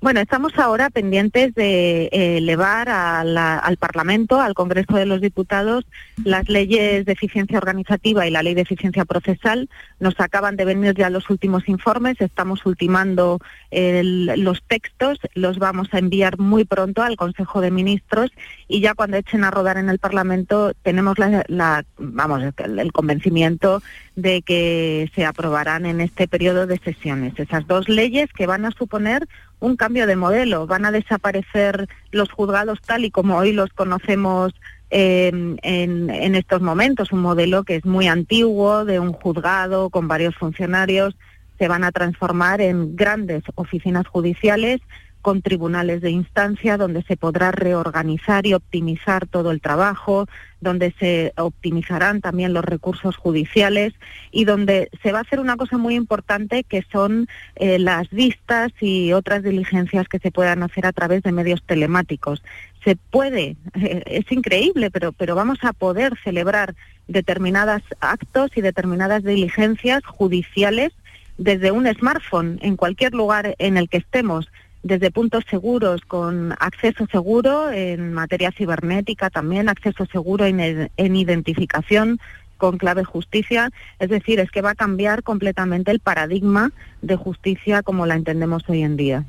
[0.00, 5.84] Bueno, estamos ahora pendientes de eh, elevar al Parlamento, al Congreso de los Diputados,
[6.22, 9.70] las leyes de eficiencia organizativa y la ley de eficiencia procesal.
[9.98, 13.40] Nos acaban de venir ya los últimos informes, estamos ultimando
[13.70, 18.30] los textos, los vamos a enviar muy pronto al Consejo de Ministros
[18.68, 23.82] y ya cuando echen a rodar en el Parlamento tenemos la, vamos, el convencimiento
[24.16, 27.38] de que se aprobarán en este periodo de sesiones.
[27.38, 29.26] Esas dos leyes que van a suponer
[29.60, 30.66] un cambio de modelo.
[30.66, 34.52] Van a desaparecer los juzgados tal y como hoy los conocemos
[34.90, 40.34] em, en, estos momentos, un modelo que es muy antiguo, de un juzgado con varios
[40.36, 41.16] funcionarios,
[41.58, 44.80] se van a transformar en grandes oficinas judiciales
[45.26, 50.28] con tribunales de instancia donde se podrá reorganizar y optimizar todo el trabajo,
[50.60, 53.92] donde se optimizarán también los recursos judiciales
[54.30, 57.26] y donde se va a hacer una cosa muy importante que son
[57.56, 62.40] eh, las vistas y otras diligencias que se puedan hacer a través de medios telemáticos.
[62.86, 66.76] Se puede, eh, es increíble, pero, pero vamos a poder celebrar
[67.08, 70.92] determinados actos y determinadas diligencias judiciales
[71.36, 74.48] desde un smartphone en cualquier lugar en el que estemos
[74.84, 82.20] desde puntos seguros con acceso seguro en materia cibernética, también acceso seguro en, en identificación
[82.56, 83.70] con clave justicia.
[83.98, 86.70] Es decir, es que va a cambiar completamente el paradigma
[87.02, 89.24] de justicia como la entendemos hoy en día.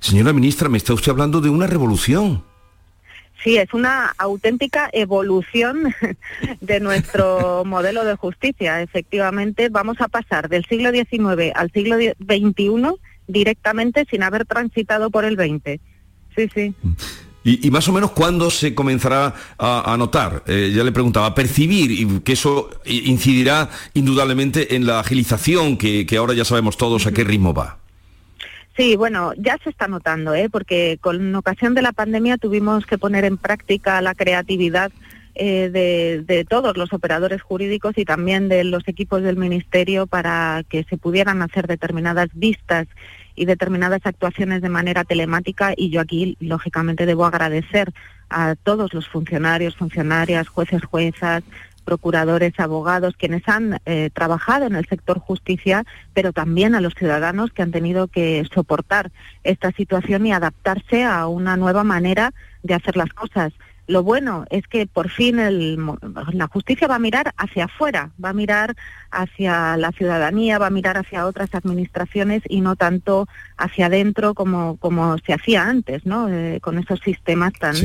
[0.00, 2.42] Señora ministra, me está usted hablando de una revolución.
[3.44, 5.94] Sí, es una auténtica evolución
[6.62, 8.80] de nuestro modelo de justicia.
[8.80, 12.96] Efectivamente, vamos a pasar del siglo XIX al siglo XXI
[13.28, 15.78] directamente sin haber transitado por el 20.
[16.34, 16.74] Sí, sí.
[17.46, 21.90] Y, más o menos cuándo se comenzará a, notar, eh, ya le preguntaba, a percibir
[21.90, 27.22] y que eso incidirá indudablemente en la agilización que, ahora ya sabemos todos a qué
[27.22, 27.83] ritmo va.
[28.76, 30.48] Sí, bueno, ya se está notando, ¿eh?
[30.50, 34.90] porque con ocasión de la pandemia tuvimos que poner en práctica la creatividad
[35.36, 40.84] eh, de, todos los operadores jurídicos y también de los equipos del Ministerio para que
[40.84, 42.86] se pudieran hacer determinadas vistas
[43.36, 47.92] y determinadas actuaciones de manera telemática y yo aquí lógicamente debo agradecer
[48.30, 51.42] a todos los funcionarios, funcionarias, jueces, juezas,
[51.84, 57.52] procuradores, abogados, quienes han eh, trabajado en el sector justicia, pero también a los ciudadanos
[57.52, 59.12] que han tenido que soportar
[59.42, 62.32] esta situación y adaptarse a una nueva manera
[62.62, 63.52] de hacer las cosas.
[63.86, 68.32] Lo bueno es que por fin la justicia va a mirar hacia afuera, va a
[68.32, 68.74] mirar
[69.10, 73.28] hacia la ciudadanía, va a mirar hacia otras administraciones y no tanto
[73.58, 76.30] hacia adentro como, como se hacía antes, ¿no?
[76.30, 77.76] Eh, con esos sistemas tan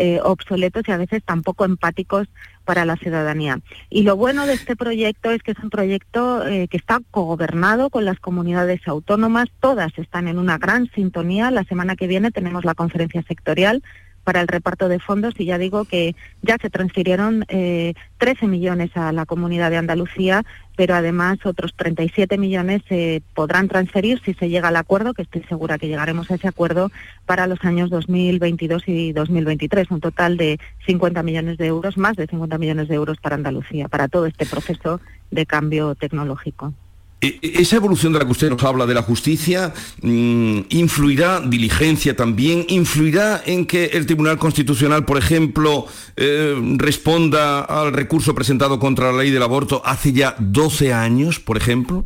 [0.00, 2.28] eh, obsoletos y a veces tan poco empáticos
[2.64, 3.60] para la ciudadanía.
[3.90, 7.90] Y lo bueno de este proyecto es que es un proyecto eh, que está cogobernado
[7.90, 11.50] con las comunidades autónomas, todas están en una gran sintonía.
[11.50, 13.82] La semana que viene tenemos la conferencia sectorial
[14.28, 18.94] para el reparto de fondos y ya digo que ya se transfirieron 13 eh, millones
[18.94, 20.44] a la comunidad de Andalucía,
[20.76, 25.44] pero además otros 37 millones se podrán transferir si se llega al acuerdo, que estoy
[25.44, 26.90] segura que llegaremos a ese acuerdo
[27.24, 32.26] para los años 2022 y 2023, un total de 50 millones de euros, más de
[32.26, 35.00] 50 millones de euros para Andalucía, para todo este proceso
[35.30, 36.74] de cambio tecnológico.
[37.20, 41.40] E, e, esa evolución de la que usted nos habla de la justicia mm, influirá,
[41.40, 48.78] diligencia también, influirá en que el Tribunal Constitucional, por ejemplo, eh, responda al recurso presentado
[48.78, 52.04] contra la ley del aborto hace ya 12 años, por ejemplo.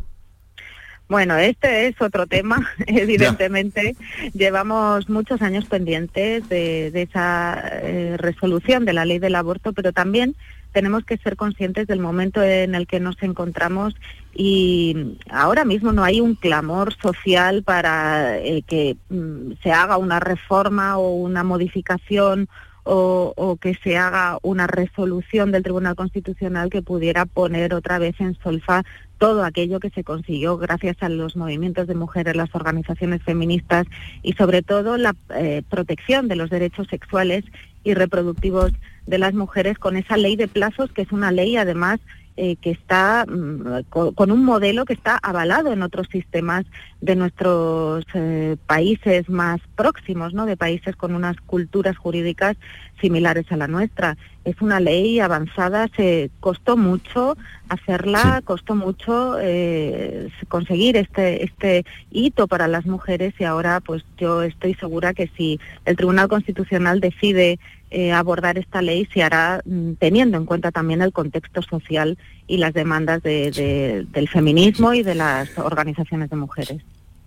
[1.09, 3.95] Bueno, este es otro tema, evidentemente.
[4.33, 9.93] Llevamos muchos años pendientes de, de esa eh, resolución de la ley del aborto, pero
[9.93, 10.35] también
[10.71, 13.93] tenemos que ser conscientes del momento en el que nos encontramos
[14.35, 20.19] y ahora mismo no hay un clamor social para eh, que mm, se haga una
[20.19, 22.47] reforma o una modificación
[22.85, 28.37] o, que se haga una resolución del Tribunal Constitucional que pudiera poner otra vez en
[28.43, 28.83] solfa
[29.17, 33.87] todo aquello que se consiguió gracias a los movimientos de mujeres, las organizaciones feministas
[34.21, 37.45] y sobre todo la eh, protección de los derechos sexuales
[37.85, 38.71] y reproductivos
[39.07, 42.01] de las mujeres con esa ley de plazos que es una ley además
[42.37, 46.65] eh, que está mm, co- con un modelo que está avalado en otros sistemas
[47.01, 50.45] de nuestros eh, países más próximos, ¿no?
[50.45, 52.57] De países con unas culturas jurídicas
[53.03, 54.15] similares a la nuestra.
[54.45, 57.35] Es una ley avanzada, se costó mucho
[57.69, 64.41] hacerla, costó mucho eh, conseguir este este hito para las mujeres y ahora pues yo
[64.43, 67.59] estoy segura que si el Tribunal Constitucional decide
[67.91, 72.57] eh, abordar esta ley se hará mm, teniendo en cuenta también el contexto social y
[72.57, 76.81] las demandas de- de- del feminismo y de las organizaciones de mujeres.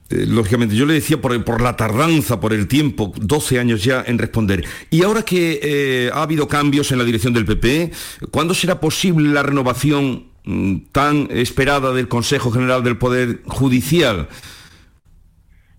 [0.09, 4.05] Eh, lógicamente, yo le decía por, por la tardanza, por el tiempo, 12 años ya
[4.07, 4.65] en responder.
[4.91, 7.91] Y ahora que eh, ha habido cambios en la dirección del PP,
[8.31, 14.29] ¿cuándo será posible la renovación mm, tan esperada del Consejo General del Poder Judicial?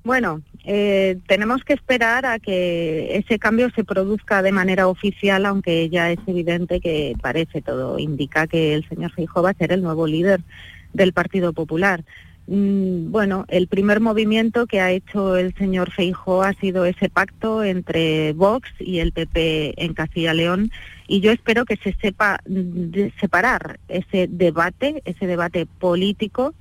[0.04, 5.90] Bueno, eh, tenemos que esperar a que ese cambio se produzca de manera oficial, aunque
[5.90, 9.82] ya es evidente que parece todo indica que el señor Feijóo va a ser el
[9.82, 10.42] nuevo líder
[10.94, 12.04] del Partido Popular.
[12.48, 17.64] Mm, Bueno, el primer movimiento que ha hecho el señor Feijóo ha sido ese pacto
[17.64, 20.72] entre Vox y el PP en Castilla León
[21.08, 22.40] y yo espero que se sepa
[23.20, 26.54] separar ese debate, ese debate político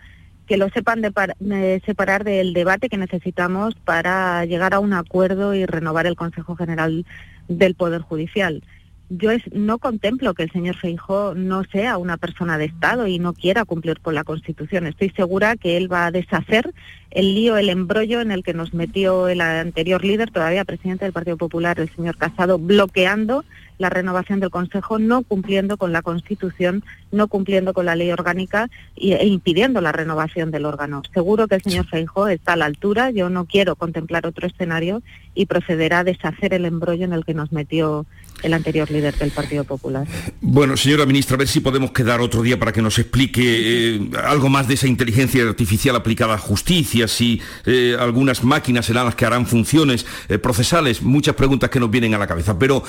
[0.47, 5.66] que lo sepan de separar del debate que necesitamos para llegar a un acuerdo y
[5.66, 7.05] renovar el Consejo General
[7.49, 8.62] del Poder Judicial.
[9.09, 13.20] Yo es- no contemplo que el señor Feijó no sea una persona de Estado y
[13.20, 14.86] no quiera cumplir con la Constitución.
[14.86, 16.72] Estoy segura que él va a deshacer
[17.12, 21.12] el lío, el embrollo en el que nos metió el anterior líder, todavía presidente del
[21.12, 23.44] Partido Popular, el señor Casado, bloqueando
[23.78, 26.82] la renovación del Consejo, no cumpliendo con la Constitución,
[27.12, 31.02] no cumpliendo con la ley orgánica e impidiendo la renovación del órgano.
[31.14, 35.02] Seguro que el señor Feijó está a la altura, yo no quiero contemplar otro escenario
[35.34, 38.07] y procederá a deshacer el embrollo en el que nos metió
[38.43, 40.07] el anterior líder del Partido Popular.
[40.41, 44.11] Bueno, señora ministra, a ver si podemos quedar otro día para que nos explique eh,
[44.24, 49.14] algo más de esa inteligencia artificial aplicada a justicia, si eh, algunas máquinas serán las
[49.14, 52.59] que harán funciones eh, procesales, muchas preguntas que nos vienen a la cabeza.
[52.59, 52.82] Pero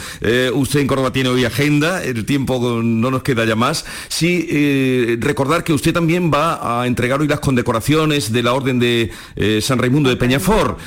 [0.53, 3.85] usted en Córdoba tiene hoy agenda, el tiempo no nos queda ya más.
[4.07, 9.11] Sí, recordar que usted también va a entregar hoy las condecoraciones de la Orden de
[9.61, 10.79] San Raimundo de Peñafort.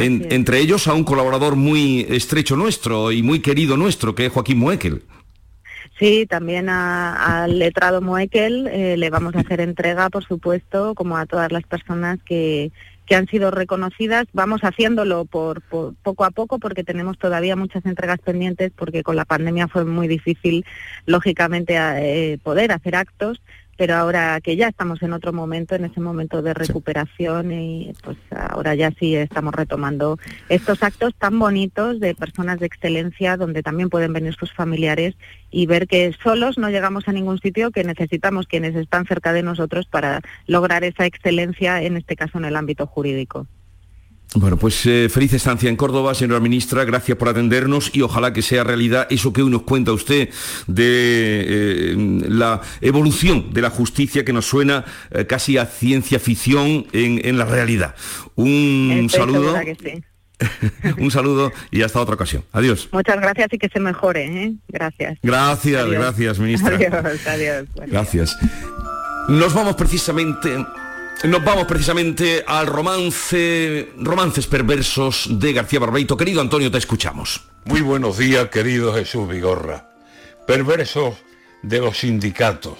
[0.00, 4.32] En- entre ellos a un colaborador muy estrecho nuestro y muy querido nuestro, que es
[4.32, 5.02] Joaquín Moekel.
[5.98, 11.16] Sí, también a- al letrado Moekel eh, le vamos a hacer entrega, por supuesto, como
[11.16, 12.72] a todas las personas que,
[13.06, 14.24] que han sido reconocidas.
[14.32, 19.14] Vamos haciéndolo por, por poco a poco porque tenemos todavía muchas entregas pendientes porque con
[19.14, 20.64] la pandemia fue muy difícil,
[21.06, 23.40] lógicamente, a- eh, poder hacer actos.
[23.76, 28.16] Pero ahora que ya estamos en otro momento, en ese momento de recuperación, y pues
[28.30, 30.18] ahora ya sí estamos retomando
[30.48, 35.14] estos actos tan bonitos de personas de excelencia donde también pueden venir sus familiares
[35.50, 39.42] y ver que solos no llegamos a ningún sitio, que necesitamos quienes están cerca de
[39.42, 43.46] nosotros para lograr esa excelencia, en este caso en el ámbito jurídico.
[44.36, 48.42] Bueno, pues eh, feliz estancia en Córdoba, señora ministra, gracias por atendernos y ojalá que
[48.42, 50.28] sea realidad eso que hoy nos cuenta usted
[50.66, 51.94] de eh,
[52.28, 57.38] la evolución de la justicia que nos suena eh, casi a ciencia ficción en, en
[57.38, 57.94] la realidad.
[58.34, 60.02] Un Estoy saludo, sí.
[60.98, 62.44] un saludo y hasta otra ocasión.
[62.52, 62.88] Adiós.
[62.92, 64.24] Muchas gracias y que se mejore.
[64.24, 64.52] ¿eh?
[64.68, 65.18] Gracias.
[65.22, 65.94] Gracias, Adiós.
[65.94, 66.74] gracias, ministra.
[66.74, 67.66] Adiós, adiós.
[67.86, 68.36] Gracias.
[69.28, 70.54] Nos vamos precisamente,
[71.28, 76.16] nos vamos precisamente al romance, romances perversos de García Barbeito.
[76.16, 77.40] Querido Antonio, te escuchamos.
[77.64, 79.88] Muy buenos días, querido Jesús Vigorra.
[80.46, 81.14] Perversos
[81.62, 82.78] de los sindicatos.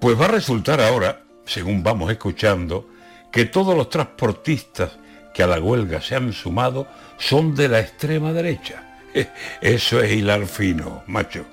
[0.00, 2.88] Pues va a resultar ahora, según vamos escuchando,
[3.30, 4.98] que todos los transportistas
[5.32, 8.98] que a la huelga se han sumado son de la extrema derecha.
[9.60, 11.44] Eso es hilar fino, macho.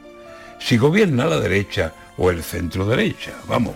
[0.57, 3.75] Si gobierna la derecha o el centro derecha, vamos,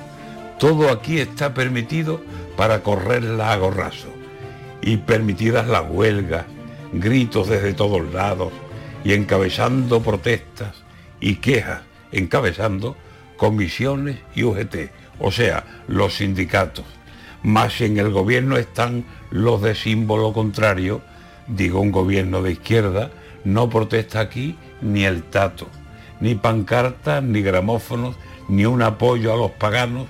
[0.59, 2.21] todo aquí está permitido
[2.55, 4.09] para correrla a gorrazo.
[4.81, 6.45] Y permitidas las huelgas,
[6.91, 8.51] gritos desde todos lados
[9.03, 10.83] y encabezando protestas
[11.19, 11.81] y quejas,
[12.11, 12.95] encabezando
[13.37, 16.85] comisiones y UGT, o sea, los sindicatos.
[17.43, 21.01] Más en el gobierno están los de símbolo contrario,
[21.47, 23.11] digo un gobierno de izquierda,
[23.43, 25.67] no protesta aquí ni el tato,
[26.21, 28.15] ni pancartas, ni gramófonos,
[28.47, 30.07] ni un apoyo a los paganos,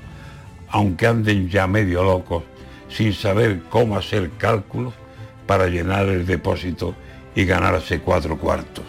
[0.74, 2.44] aunque anden ya medio locos,
[2.90, 4.96] sin saber cómo hacer cálculos
[5.46, 6.96] para llenar el depósito
[7.36, 8.84] y ganarse cuatro cuartos.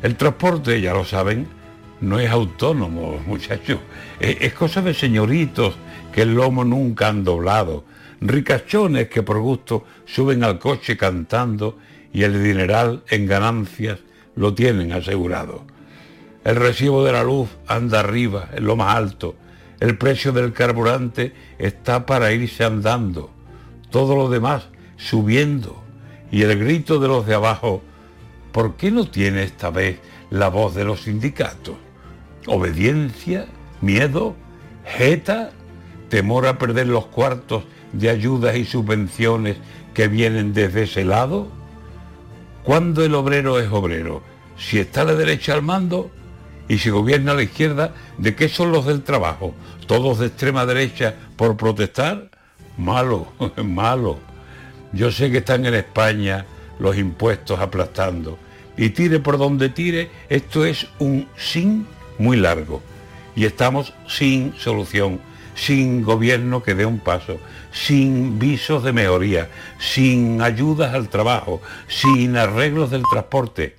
[0.00, 1.48] El transporte, ya lo saben,
[2.00, 3.80] no es autónomo, muchachos.
[4.20, 5.74] Es, cosa de señoritos
[6.12, 7.84] que el lomo nunca han doblado,
[8.20, 11.78] ricachones que por gusto suben al coche cantando
[12.12, 13.98] y el dineral en ganancias
[14.36, 15.64] lo tienen asegurado.
[16.44, 19.34] El recibo de la luz anda arriba, en lo más alto.
[19.80, 23.30] El precio del carburante está para irse andando.
[23.90, 25.82] Todo lo demás subiendo.
[26.30, 27.82] Y el grito de los de abajo,
[28.52, 30.00] ¿por qué no tiene esta vez
[30.30, 31.76] la voz de los sindicatos?
[32.46, 33.46] ¿Obediencia?
[33.80, 34.34] ¿Miedo?
[34.84, 35.52] ¿Jeta?
[36.08, 39.58] ¿Temor a perder los cuartos de ayudas y subvenciones
[39.94, 41.48] que vienen desde ese lado?
[42.64, 44.22] ¿Cuándo el obrero es obrero?
[44.56, 46.10] Si está a la derecha al mando
[46.68, 49.54] y si gobierna la izquierda, ¿de qué son los del trabajo?
[49.86, 52.30] ¿Todos de extrema derecha por protestar?
[52.76, 53.32] Malo,
[53.64, 54.18] malo.
[54.92, 56.44] Yo sé que están en España
[56.78, 58.38] los impuestos aplastando.
[58.76, 61.86] Y tire por donde tire, esto es un sin
[62.18, 62.82] muy largo.
[63.34, 65.20] Y estamos sin solución,
[65.54, 67.38] sin gobierno que dé un paso,
[67.72, 69.48] sin visos de mejoría,
[69.78, 73.76] sin ayudas al trabajo, sin arreglos del transporte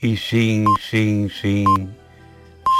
[0.00, 1.66] y sin, sin, sin